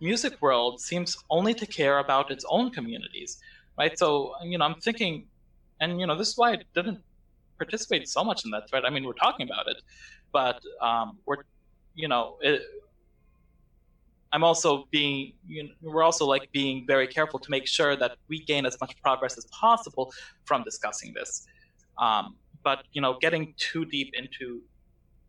[0.00, 3.40] music world seems only to care about its own communities
[3.78, 3.98] right?
[3.98, 5.26] So you know, I'm thinking,
[5.80, 7.00] and you know, this is why I didn't
[7.56, 8.84] participate so much in that thread.
[8.84, 9.80] I mean, we're talking about it,
[10.32, 11.44] but um, we're,
[11.94, 12.62] you know, it,
[14.32, 18.16] I'm also being, you know, we're also like being very careful to make sure that
[18.28, 20.12] we gain as much progress as possible
[20.44, 21.46] from discussing this.
[21.98, 24.62] Um, but you know, getting too deep into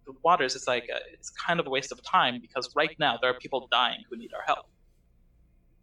[0.06, 3.18] the waters, is like uh, it's kind of a waste of time because right now
[3.22, 4.66] there are people dying who need our help.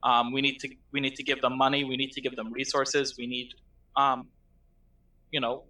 [0.03, 1.85] Um, we need to we need to give them money.
[1.85, 3.17] We need to give them resources.
[3.17, 3.55] We need,
[3.97, 4.29] um,
[5.33, 5.65] you know,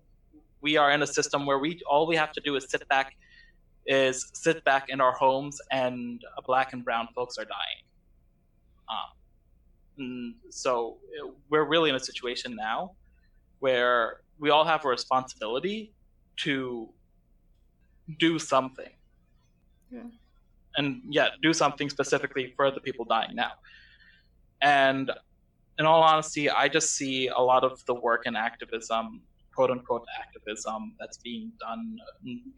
[0.61, 3.17] we are in a system where we all we have to do is sit back,
[3.87, 7.83] is sit back in our homes, and black and brown folks are dying.
[9.99, 12.93] Um, so uh, we're really in a situation now
[13.61, 15.93] where we all have a responsibility
[16.37, 16.89] to
[18.19, 18.91] do something.
[19.91, 20.01] Yeah.
[20.77, 23.53] And yeah, do something specifically for the people dying now.
[24.61, 25.11] And
[25.79, 29.23] in all honesty, I just see a lot of the work and activism,
[29.57, 31.97] quote unquote activism, that's being done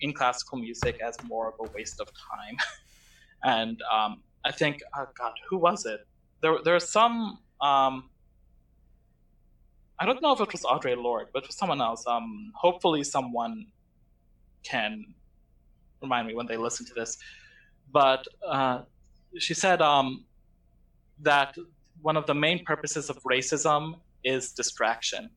[0.00, 2.56] in classical music as more of a waste of time.
[3.44, 6.00] and um, I think, oh God, who was it?
[6.42, 7.38] There, there there's some.
[7.61, 8.11] Um,
[10.00, 12.06] I don't know if it was Audre Lorde, but it was someone else.
[12.06, 13.66] Um, hopefully, someone
[14.62, 15.14] can
[16.02, 17.18] remind me when they listen to this.
[17.90, 18.82] But uh,
[19.38, 20.24] she said um,
[21.22, 21.56] that
[22.00, 25.30] one of the main purposes of racism is distraction.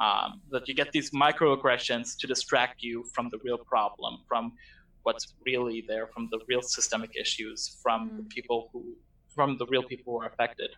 [0.00, 4.54] Um, that you get these microaggressions to distract you from the real problem, from
[5.02, 8.16] what's really there, from the real systemic issues, from mm.
[8.16, 8.96] the people who,
[9.34, 10.70] from the real people who are affected.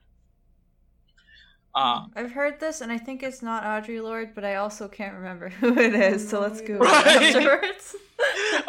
[1.75, 5.15] Um, I've heard this, and I think it's not Audre Lorde, but I also can't
[5.15, 6.29] remember who it is.
[6.29, 7.07] So let's go right.
[7.07, 7.97] afterwards.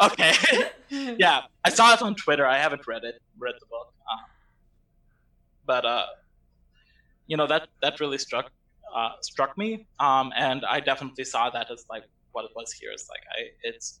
[0.00, 0.32] okay.
[0.88, 2.46] yeah, I saw it on Twitter.
[2.46, 4.22] I haven't read it, read the book, uh,
[5.66, 6.06] but uh,
[7.26, 8.50] you know that that really struck
[8.94, 12.90] uh, struck me, um, and I definitely saw that as like what it was here.
[12.92, 13.98] Is like I, it's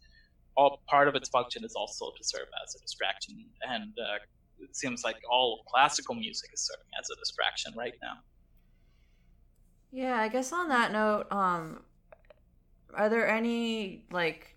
[0.56, 4.18] all part of its function is also to serve as a distraction, and uh,
[4.60, 8.14] it seems like all classical music is serving as a distraction right now.
[9.90, 11.82] Yeah, I guess on that note, um,
[12.94, 14.53] are there any like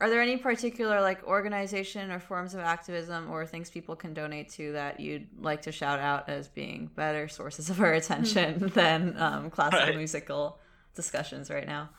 [0.00, 4.48] are there any particular like organization or forms of activism or things people can donate
[4.48, 9.14] to that you'd like to shout out as being better sources of our attention than
[9.18, 9.96] um, classical right.
[9.96, 10.58] musical
[10.94, 11.90] discussions right now?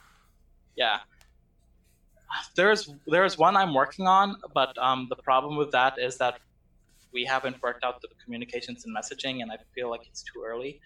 [0.76, 1.00] Yeah,
[2.56, 6.40] there's there's one I'm working on, but um, the problem with that is that
[7.14, 10.80] we haven't worked out the communications and messaging, and I feel like it's too early.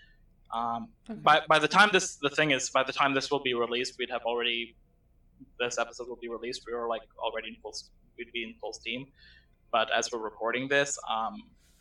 [0.53, 1.19] Um, okay.
[1.21, 3.97] By by the time this the thing is by the time this will be released,
[3.97, 4.75] we'd have already
[5.59, 6.63] this episode will be released.
[6.67, 7.73] We were like already in full
[8.17, 9.07] we'd be in full steam.
[9.71, 11.33] But as we're recording this, um,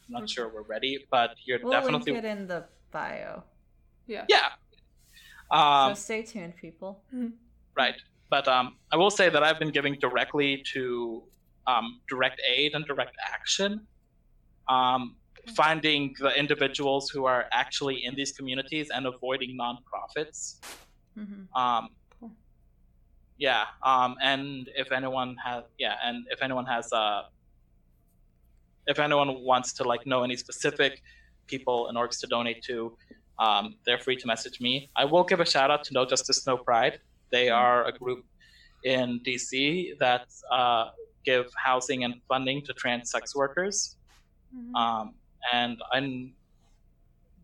[0.06, 1.06] I'm not sure we're ready.
[1.10, 3.42] But you're we'll definitely link it in the bio.
[4.06, 4.24] Yeah.
[4.28, 4.48] Yeah.
[5.50, 7.02] Um, so stay tuned, people.
[7.14, 7.28] Mm-hmm.
[7.76, 7.94] Right.
[8.30, 11.22] But um, I will say that I've been giving directly to
[11.66, 13.86] um, direct aid and direct action.
[14.68, 15.16] Um,
[15.54, 20.58] finding the individuals who are actually in these communities and avoiding nonprofits.
[21.18, 21.54] Mm-hmm.
[21.60, 21.90] Um, cool.
[23.36, 27.22] Yeah, um, and if anyone has, yeah, and if anyone has, uh,
[28.86, 31.02] if anyone wants to like know any specific
[31.46, 32.96] people and orgs to donate to,
[33.38, 34.88] um, they're free to message me.
[34.96, 37.00] I will give a shout out to No Justice, No Pride.
[37.32, 37.56] They mm-hmm.
[37.56, 38.24] are a group
[38.84, 40.90] in DC that uh,
[41.24, 43.96] give housing and funding to trans sex workers.
[44.54, 44.74] Mm-hmm.
[44.76, 45.14] Um,
[45.52, 46.32] and I'm,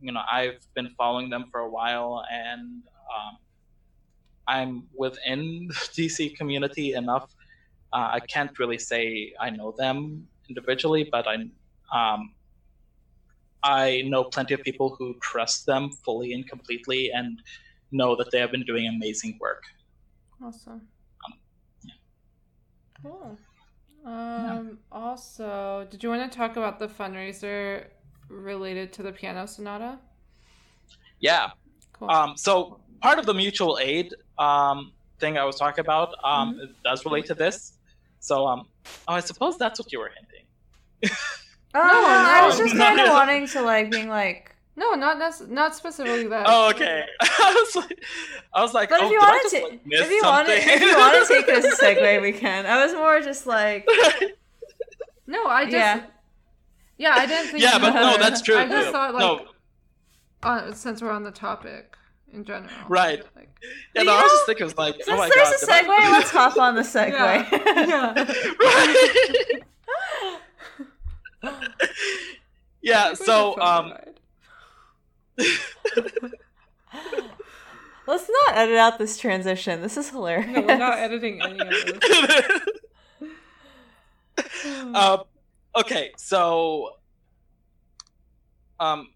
[0.00, 2.82] you know, I've been following them for a while, and
[3.14, 3.36] um,
[4.50, 7.34] I'm within the DC community enough.
[7.92, 11.36] Uh, I can't really say I know them individually, but I,
[11.98, 12.34] um,
[13.62, 17.40] I know plenty of people who trust them fully and completely, and
[17.92, 19.62] know that they have been doing amazing work.
[20.42, 20.82] Awesome.
[21.24, 21.32] Um,
[21.84, 21.92] yeah.
[23.02, 23.38] Cool.
[24.04, 24.62] Um, yeah.
[24.90, 27.86] Also, did you want to talk about the fundraiser
[28.28, 29.98] related to the piano sonata?
[31.20, 31.50] Yeah.
[31.92, 32.10] Cool.
[32.10, 36.72] Um, so part of the mutual aid um, thing I was talking about um, mm-hmm.
[36.82, 37.74] does relate to this.
[38.18, 38.66] So um,
[39.06, 41.16] oh, I suppose that's what you were hinting.
[41.74, 44.46] oh, no, I was just kind of wanting to like being like.
[44.76, 46.46] No, not nec- not specifically that.
[46.48, 47.04] Oh, okay.
[47.20, 48.04] I was like,
[48.54, 50.80] I was like, but oh, if you want to, like, if you want to, if
[50.80, 52.64] you want to take this as a segue, we can.
[52.64, 53.86] I was more just like,
[55.26, 56.04] no, I just, yeah,
[56.96, 57.62] yeah, I didn't think.
[57.62, 58.56] yeah, but no, that's true.
[58.56, 58.92] I just too.
[58.92, 59.46] thought like, no.
[60.44, 61.98] uh, since we're on the topic
[62.32, 63.22] in general, right?
[63.36, 63.48] Like,
[63.94, 66.12] yeah, no, I was just thinking, was like, oh my there's god, a segue, I...
[66.12, 67.12] let's hop on the segue.
[67.12, 67.46] Yeah.
[71.42, 71.42] yeah.
[71.42, 71.54] right.
[72.82, 73.14] yeah.
[73.14, 73.94] So, um.
[78.06, 79.80] Let's not edit out this transition.
[79.82, 80.50] This is hilarious.
[80.50, 81.92] No, we're not editing any of this.
[84.92, 85.18] uh,
[85.76, 86.96] okay, so
[88.80, 89.10] um,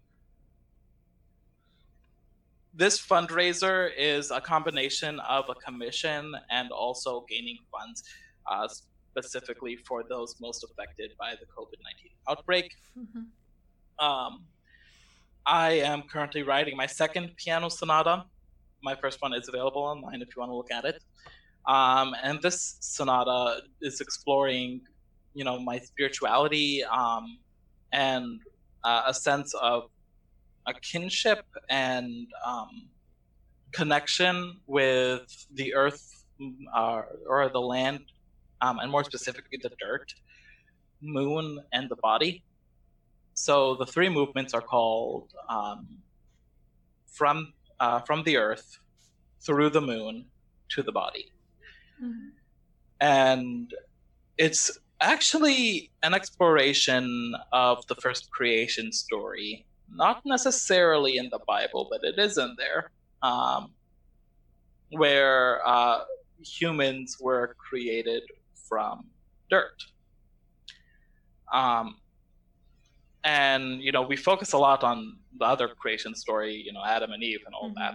[2.75, 8.03] this fundraiser is a combination of a commission and also gaining funds.
[8.47, 8.67] uh,
[9.15, 12.75] specifically for those most affected by the COVID 19 outbreak.
[12.97, 13.25] Mhm.
[13.97, 14.45] Um,
[15.45, 18.25] I am currently writing my second piano sonata.
[18.83, 21.01] My first one is available online if you want to look at it.
[21.67, 24.81] Um, and this sonata is exploring,
[25.33, 27.39] you know, my spirituality um,
[27.91, 28.41] and
[28.83, 29.89] uh, a sense of
[30.67, 32.89] a kinship and um,
[33.71, 36.25] connection with the earth
[36.73, 38.01] uh, or the land,
[38.61, 40.13] um, and more specifically the dirt,
[41.01, 42.43] moon, and the body.
[43.33, 45.99] So the three movements are called um,
[47.07, 48.79] from uh, from the earth,
[49.41, 50.25] through the moon,
[50.69, 51.31] to the body,
[52.01, 52.31] Mhm.
[53.01, 53.73] and
[54.37, 59.65] it's actually an exploration of the first creation story.
[59.89, 63.71] Not necessarily in the Bible, but it is in there, um,
[64.91, 66.03] where uh,
[66.39, 68.23] humans were created
[68.67, 69.05] from
[69.49, 69.83] dirt.
[71.53, 71.97] Um,
[73.23, 77.11] and you know we focus a lot on the other creation story you know adam
[77.11, 77.93] and eve and all that.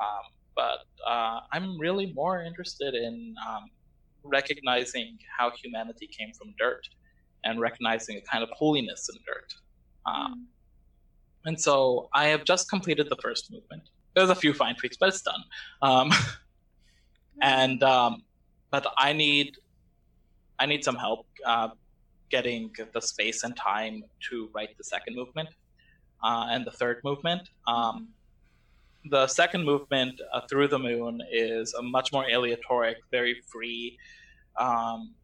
[0.00, 0.24] Um,
[0.54, 3.64] but uh, i'm really more interested in um,
[4.22, 6.86] recognizing how humanity came from dirt
[7.44, 9.54] and recognizing a kind of holiness in dirt.
[10.06, 10.48] Um,
[11.44, 13.82] and so i have just completed the first movement
[14.14, 15.42] there's a few fine tweaks but it's done
[15.82, 16.10] um,
[17.42, 18.22] and um,
[18.70, 19.56] but i need
[20.58, 21.68] i need some help uh,
[22.30, 25.48] getting the space and time to write the second movement
[26.22, 27.48] uh, and the third movement.
[27.66, 28.08] Um,
[29.04, 33.96] the second movement, uh, Through the Moon, is a much more aleatoric, very free,
[34.58, 35.14] um,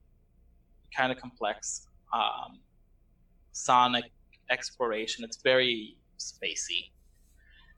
[0.97, 2.61] kind of complex um,
[3.53, 4.05] sonic
[4.51, 5.25] exploration.
[5.25, 5.97] It's very
[6.33, 6.91] spacey.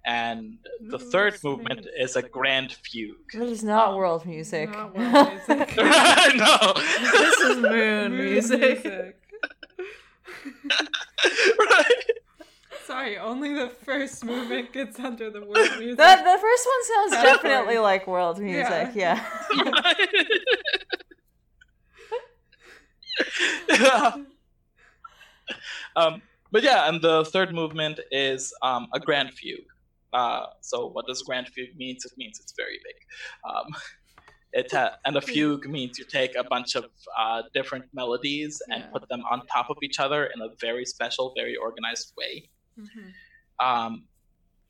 [0.05, 1.45] And the Ooh, third space.
[1.45, 3.17] movement is a grand fugue.
[3.35, 4.71] That is not Um, world music.
[4.71, 5.77] not world music.
[5.77, 6.73] no.
[6.77, 8.85] this is moon Moon music.
[11.59, 12.03] right.
[12.85, 15.97] Sorry, only the first movement gets under the world music.
[15.97, 18.91] The, the first one sounds definitely like world music.
[18.95, 19.21] Yeah.
[25.97, 26.23] um,
[26.53, 29.65] but yeah, and the third movement is um, a grand fugue.
[30.13, 32.05] Uh, so what does grand fugue means?
[32.05, 32.97] It means it's very big.
[33.51, 33.67] Um,
[34.53, 36.87] it ha- and a fugue means you take a bunch of
[37.19, 38.91] uh, different melodies and Yeah.
[38.91, 42.49] put them on top of each other in a very special, very organized way.
[42.79, 43.13] Mhm.
[43.59, 44.05] Um,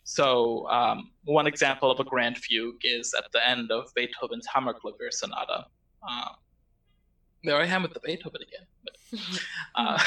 [0.04, 5.10] so um, one example of a grand fugue is at the end of Beethoven's Hammerklavier
[5.12, 5.66] Sonata.
[6.08, 6.30] Uh,
[7.44, 8.66] there I am with the Beethoven again.
[8.84, 9.20] But,
[9.76, 9.98] uh,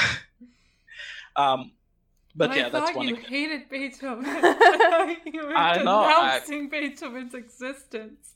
[1.40, 1.72] um,
[2.36, 3.08] but I yeah, that's thought one.
[3.08, 4.24] you ex- hated Beethoven.
[4.28, 8.34] I thought you were I know, I- denouncing Beethoven's existence.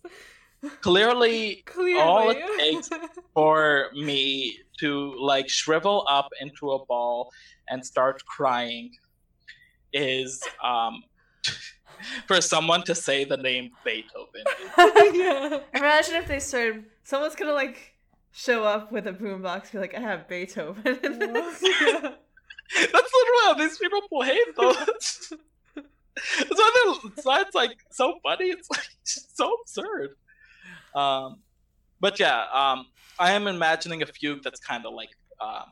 [0.80, 2.00] Clearly, Clearly.
[2.00, 2.88] all it takes
[3.34, 7.30] for me to like shrivel up into a ball
[7.68, 8.90] and start crying
[9.92, 11.02] is um,
[12.26, 14.44] for someone to say the name Beethoven.
[15.14, 15.60] yeah.
[15.74, 16.84] Imagine if they started.
[17.04, 17.92] Someone's gonna like
[18.32, 20.98] show up with a boombox, be like, "I have Beethoven."
[22.76, 22.86] In this." Yeah.
[22.92, 24.74] That's literally how these people behave, though.
[26.14, 28.46] That's why that's like so funny.
[28.46, 30.10] It's like so absurd.
[30.94, 31.42] Um,
[32.00, 32.86] but yeah, um,
[33.18, 35.10] I am imagining a fugue that's kind of like
[35.40, 35.64] um,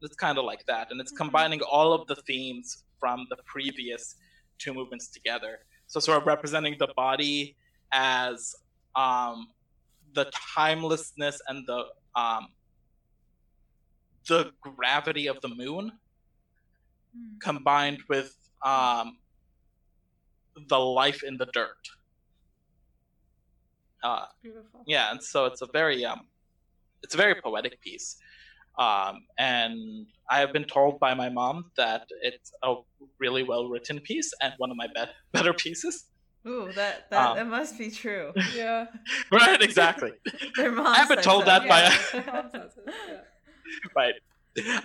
[0.00, 1.16] that's kind of like that, and it's Mhm.
[1.16, 4.16] combining all of the themes from the previous
[4.58, 5.58] two movements together.
[5.86, 7.56] So sort of representing the body
[7.92, 8.54] as
[8.94, 9.48] um,
[10.14, 12.48] the timelessness and the um,
[14.28, 15.92] the gravity of the moon
[17.42, 18.34] combined with
[18.64, 19.18] um,
[20.68, 21.76] the life in the dirt.
[24.02, 24.82] Uh, Beautiful.
[24.86, 26.22] yeah, and so it's a very um,
[27.02, 28.16] it's a very poetic piece,
[28.78, 32.76] um, and I have been told by my mom that it's a
[33.18, 36.06] really well written piece and one of my be- better pieces.
[36.48, 38.32] Ooh, that that, Um, that must be true.
[38.54, 38.86] Yeah.
[39.30, 40.12] right, exactly.
[40.56, 41.46] Their mom I have been told so.
[41.50, 42.32] that by Yeah.
[42.32, 43.20] Mom says it, yeah.
[43.94, 44.14] right.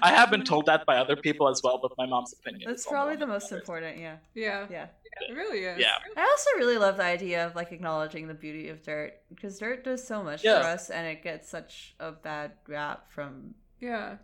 [0.01, 2.69] I have been told that by other people as well, but my mom's opinion.
[2.69, 3.61] That's probably the most matters.
[3.61, 3.97] important.
[3.97, 4.67] Yeah, Yeah.
[4.69, 4.87] yeah.
[5.29, 5.79] It really is.
[5.79, 5.93] Yeah.
[6.17, 9.83] I also really love the idea of like acknowledging the beauty of dirt because dirt
[9.83, 10.61] does so much Yeah.
[10.61, 13.55] for us, and it gets such a bad rap from.
[13.79, 14.17] Yeah.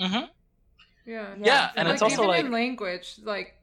[0.00, 0.28] Mhm.
[1.04, 1.34] Yeah.
[1.38, 3.56] Yeah, and like, it's also even like in language, like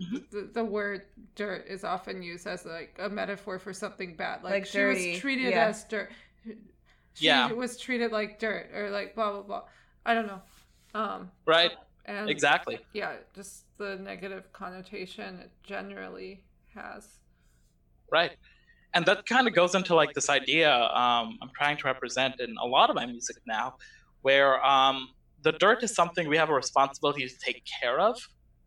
[0.00, 0.30] Mhm.
[0.30, 1.02] the, the word
[1.34, 4.42] dirt is often used as like a metaphor for something bad.
[4.42, 5.66] Like, Like she dirty, was treated yeah.
[5.66, 6.10] as dirt.
[7.14, 7.52] She Yeah.
[7.52, 9.62] was treated like dirt or like blah blah blah.
[10.08, 10.42] I don't know.
[11.00, 11.72] Um right,
[12.06, 12.76] and exactly.
[13.00, 16.32] yeah, just the negative connotation it generally
[16.74, 17.02] has.
[18.10, 18.32] Right.
[18.94, 22.50] and that kind of goes into like this idea um, I'm trying to represent in
[22.62, 23.66] a lot of my music now,
[24.22, 24.96] where um,
[25.42, 28.16] the dirt is something we have a responsibility to take care of.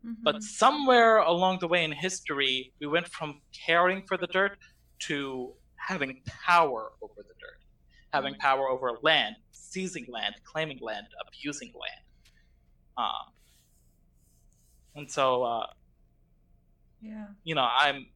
[0.06, 0.22] Mm-hmm.
[0.22, 4.58] But somewhere along the way in history, we went from caring for the dirt
[5.08, 7.60] to having power over the dirt,
[8.12, 9.36] having power over land,
[9.72, 12.04] seizing land, claiming land, abusing land.
[12.96, 13.24] Uh,
[14.94, 15.66] and so, uh,
[17.00, 17.26] yeah.
[17.44, 18.06] you know, I'm,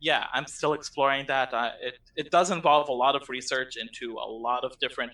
[0.00, 1.52] yeah, I'm still exploring that.
[1.52, 5.12] Uh, it it does involve a lot of research into a lot of different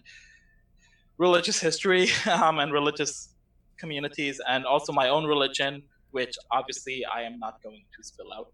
[1.18, 3.34] religious history um, and religious
[3.78, 5.82] communities, and also my own religion,
[6.12, 8.52] which obviously I am not going to spill out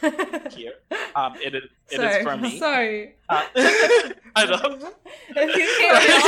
[0.52, 0.74] here.
[1.16, 2.22] Um, it is it is Sorry.
[2.24, 2.58] for me.
[2.68, 3.14] Sorry.
[3.28, 3.42] Uh,
[4.36, 4.78] I know.
[5.30, 6.24] if you came to this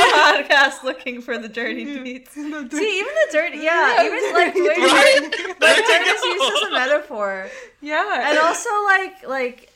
[0.75, 2.31] podcast looking for the dirty deeds.
[2.31, 5.21] See, even the dirty, yeah, even like the way Right?
[5.61, 7.49] like dirt is used as a metaphor,
[7.81, 8.29] Yeah.
[8.29, 9.69] and also like like,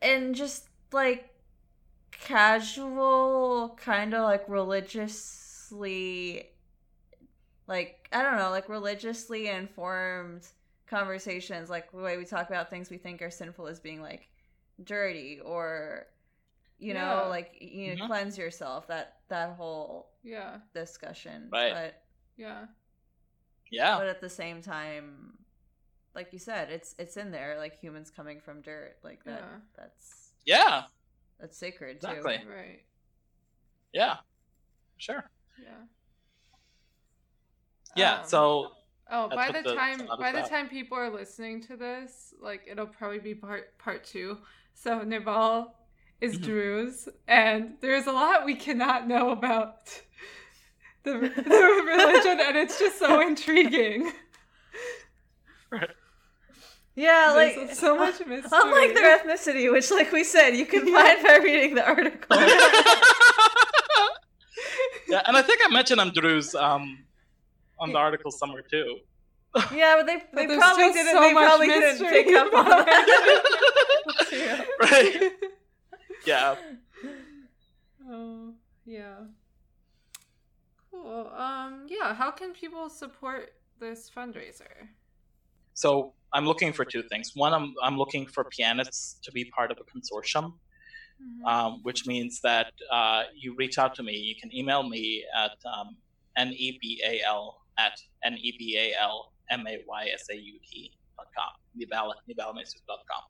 [0.00, 1.28] and just like
[2.10, 6.46] casual kind of like religiously,
[7.68, 10.46] like I don't know, like religiously informed
[10.88, 14.30] conversations, like the way we talk about things we think are sinful as being like
[14.84, 16.06] dirty or
[16.78, 17.22] you know Yeah.
[17.28, 18.06] like you know Mhm.
[18.06, 20.60] cleanse yourself that that whole yeah.
[20.74, 21.72] discussion Right.
[21.72, 22.02] but
[22.36, 22.66] Yeah.
[23.70, 25.38] Yeah, but at the same time
[26.14, 29.60] like you said it's it's in there like humans coming from dirt like that Yeah.
[29.76, 30.84] that's yeah,
[31.40, 32.38] that's sacred Exactly.
[32.38, 32.84] too Right.
[33.92, 34.18] yeah,
[34.98, 35.30] sure.
[35.62, 35.86] Yeah.
[37.96, 38.72] Yeah, Um, so
[39.10, 40.50] Oh, by the the time thought by the about.
[40.50, 44.38] time people are listening to this, like it'll probably be part part two.
[44.74, 45.74] So Nebal
[46.20, 46.42] is Mhm.
[46.42, 49.86] Druze, and there's a lot we cannot know about
[51.04, 54.12] the, the religion, and it's just so intriguing.
[56.94, 58.48] yeah like There's so much mystery.
[58.52, 62.36] unlike their ethnicity which like we said you can find by reading the article
[65.08, 67.04] yeah, and I think I mentioned I'm Druze um,
[67.80, 68.98] on the article somewhere too.
[69.74, 72.24] yeah but they they there's probably didn't so they much probably didn't mystery.
[72.24, 73.42] pick up on that
[74.32, 74.64] Yeah.
[74.80, 75.32] right?
[76.26, 76.56] Yeah.
[78.10, 78.52] Oh,
[78.84, 79.16] yeah.
[80.90, 81.30] Cool.
[81.36, 84.88] Um, yeah, how can people support this fundraiser?
[85.74, 87.32] So I'm looking for two things.
[87.34, 90.54] One, I'm I'm looking for pianists to be part of a consortium,
[91.46, 94.12] um, which means that uh, you reach out to me.
[94.16, 95.96] You can email me at um,
[96.36, 103.22] nebal at nebalmaysaud dot com, nebal nebalmaysaud dot com.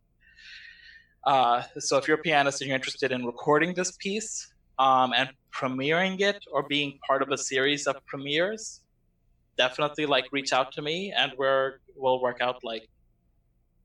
[1.24, 5.30] Uh, so if you're a pianist and you're interested in recording this piece um, and
[5.53, 8.80] premiering it or being part of a series of premieres,
[9.57, 12.88] definitely like reach out to me and we're we'll work out like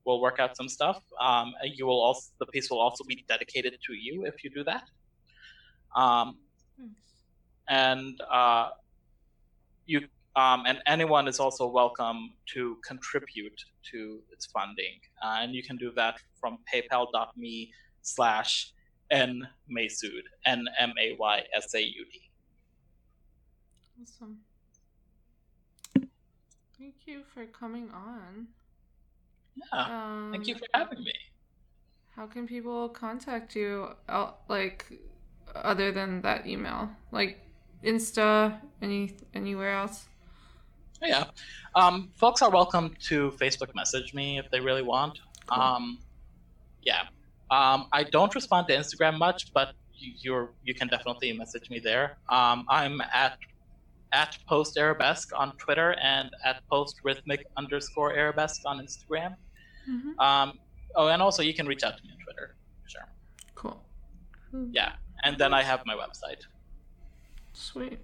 [0.04, 1.02] we'll work out some stuff.
[1.20, 4.62] Um, you will also the piece will also be dedicated to you if you do
[4.64, 4.84] that.
[5.96, 6.38] Um,
[7.68, 8.70] and uh,
[9.86, 10.06] you
[10.36, 13.60] um, and anyone is also welcome to contribute
[13.92, 17.72] to its funding, uh, and you can do that from PayPal.me
[18.02, 18.72] slash
[19.10, 22.30] n maysaud n m a y s a u d.
[24.02, 24.38] Awesome.
[26.78, 28.48] Thank you for coming on.
[29.54, 31.14] Yeah, Um, thank you for having me.
[32.16, 33.90] How can people contact you,
[34.48, 34.86] like,
[35.54, 36.90] other than that email?
[37.12, 37.40] Like,
[37.82, 40.08] Insta, any anywhere else?
[41.04, 41.24] Yeah,
[41.74, 45.18] um, folks are welcome to Facebook message me if they really want.
[45.46, 45.62] Cool.
[45.62, 45.98] Um,
[46.82, 47.02] yeah,
[47.50, 51.78] um, I don't respond to Instagram much, but you, you're you can definitely message me
[51.78, 52.16] there.
[52.28, 53.38] Um, I'm at
[54.12, 59.34] at post arabesque on Twitter and at post rhythmic underscore arabesque on Instagram.
[59.90, 60.18] Mm-hmm.
[60.20, 60.58] Um,
[60.94, 62.54] oh, and also you can reach out to me on Twitter.
[62.86, 63.08] Sure.
[63.54, 63.82] Cool.
[64.70, 64.92] Yeah,
[65.24, 66.42] and then I have my website.
[67.52, 67.98] Sweet.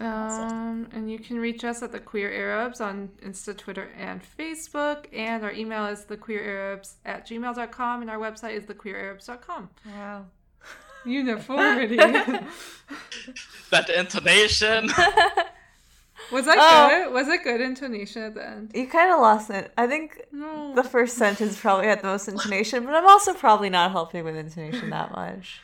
[0.00, 0.48] Awesome.
[0.58, 5.06] Um, and you can reach us at the Queer Arabs on Insta, Twitter, and Facebook.
[5.12, 9.70] And our email is thequeerarabs at gmail.com, and our website is thequeerarabs.com.
[9.86, 10.26] wow
[11.04, 11.96] Uniformity.
[13.70, 14.86] That intonation.
[16.32, 16.88] Was that Oh.
[16.88, 17.12] good?
[17.14, 18.72] Was it good intonation at the end?
[18.74, 20.74] you kind of lost it i think No.
[20.74, 24.36] the first sentence probably had the most intonation but i'm also probably not helping with
[24.36, 25.60] intonation that much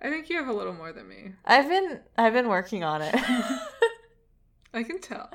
[0.00, 1.32] I think you have a little more than me.
[1.44, 3.14] i've been i've been working on it
[4.74, 5.30] I can tell.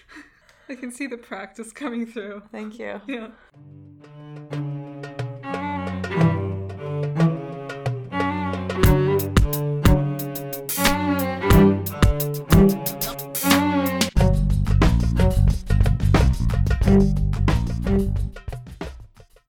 [0.68, 2.42] I can see the practice coming through.
[2.52, 3.28] thank you Yeah.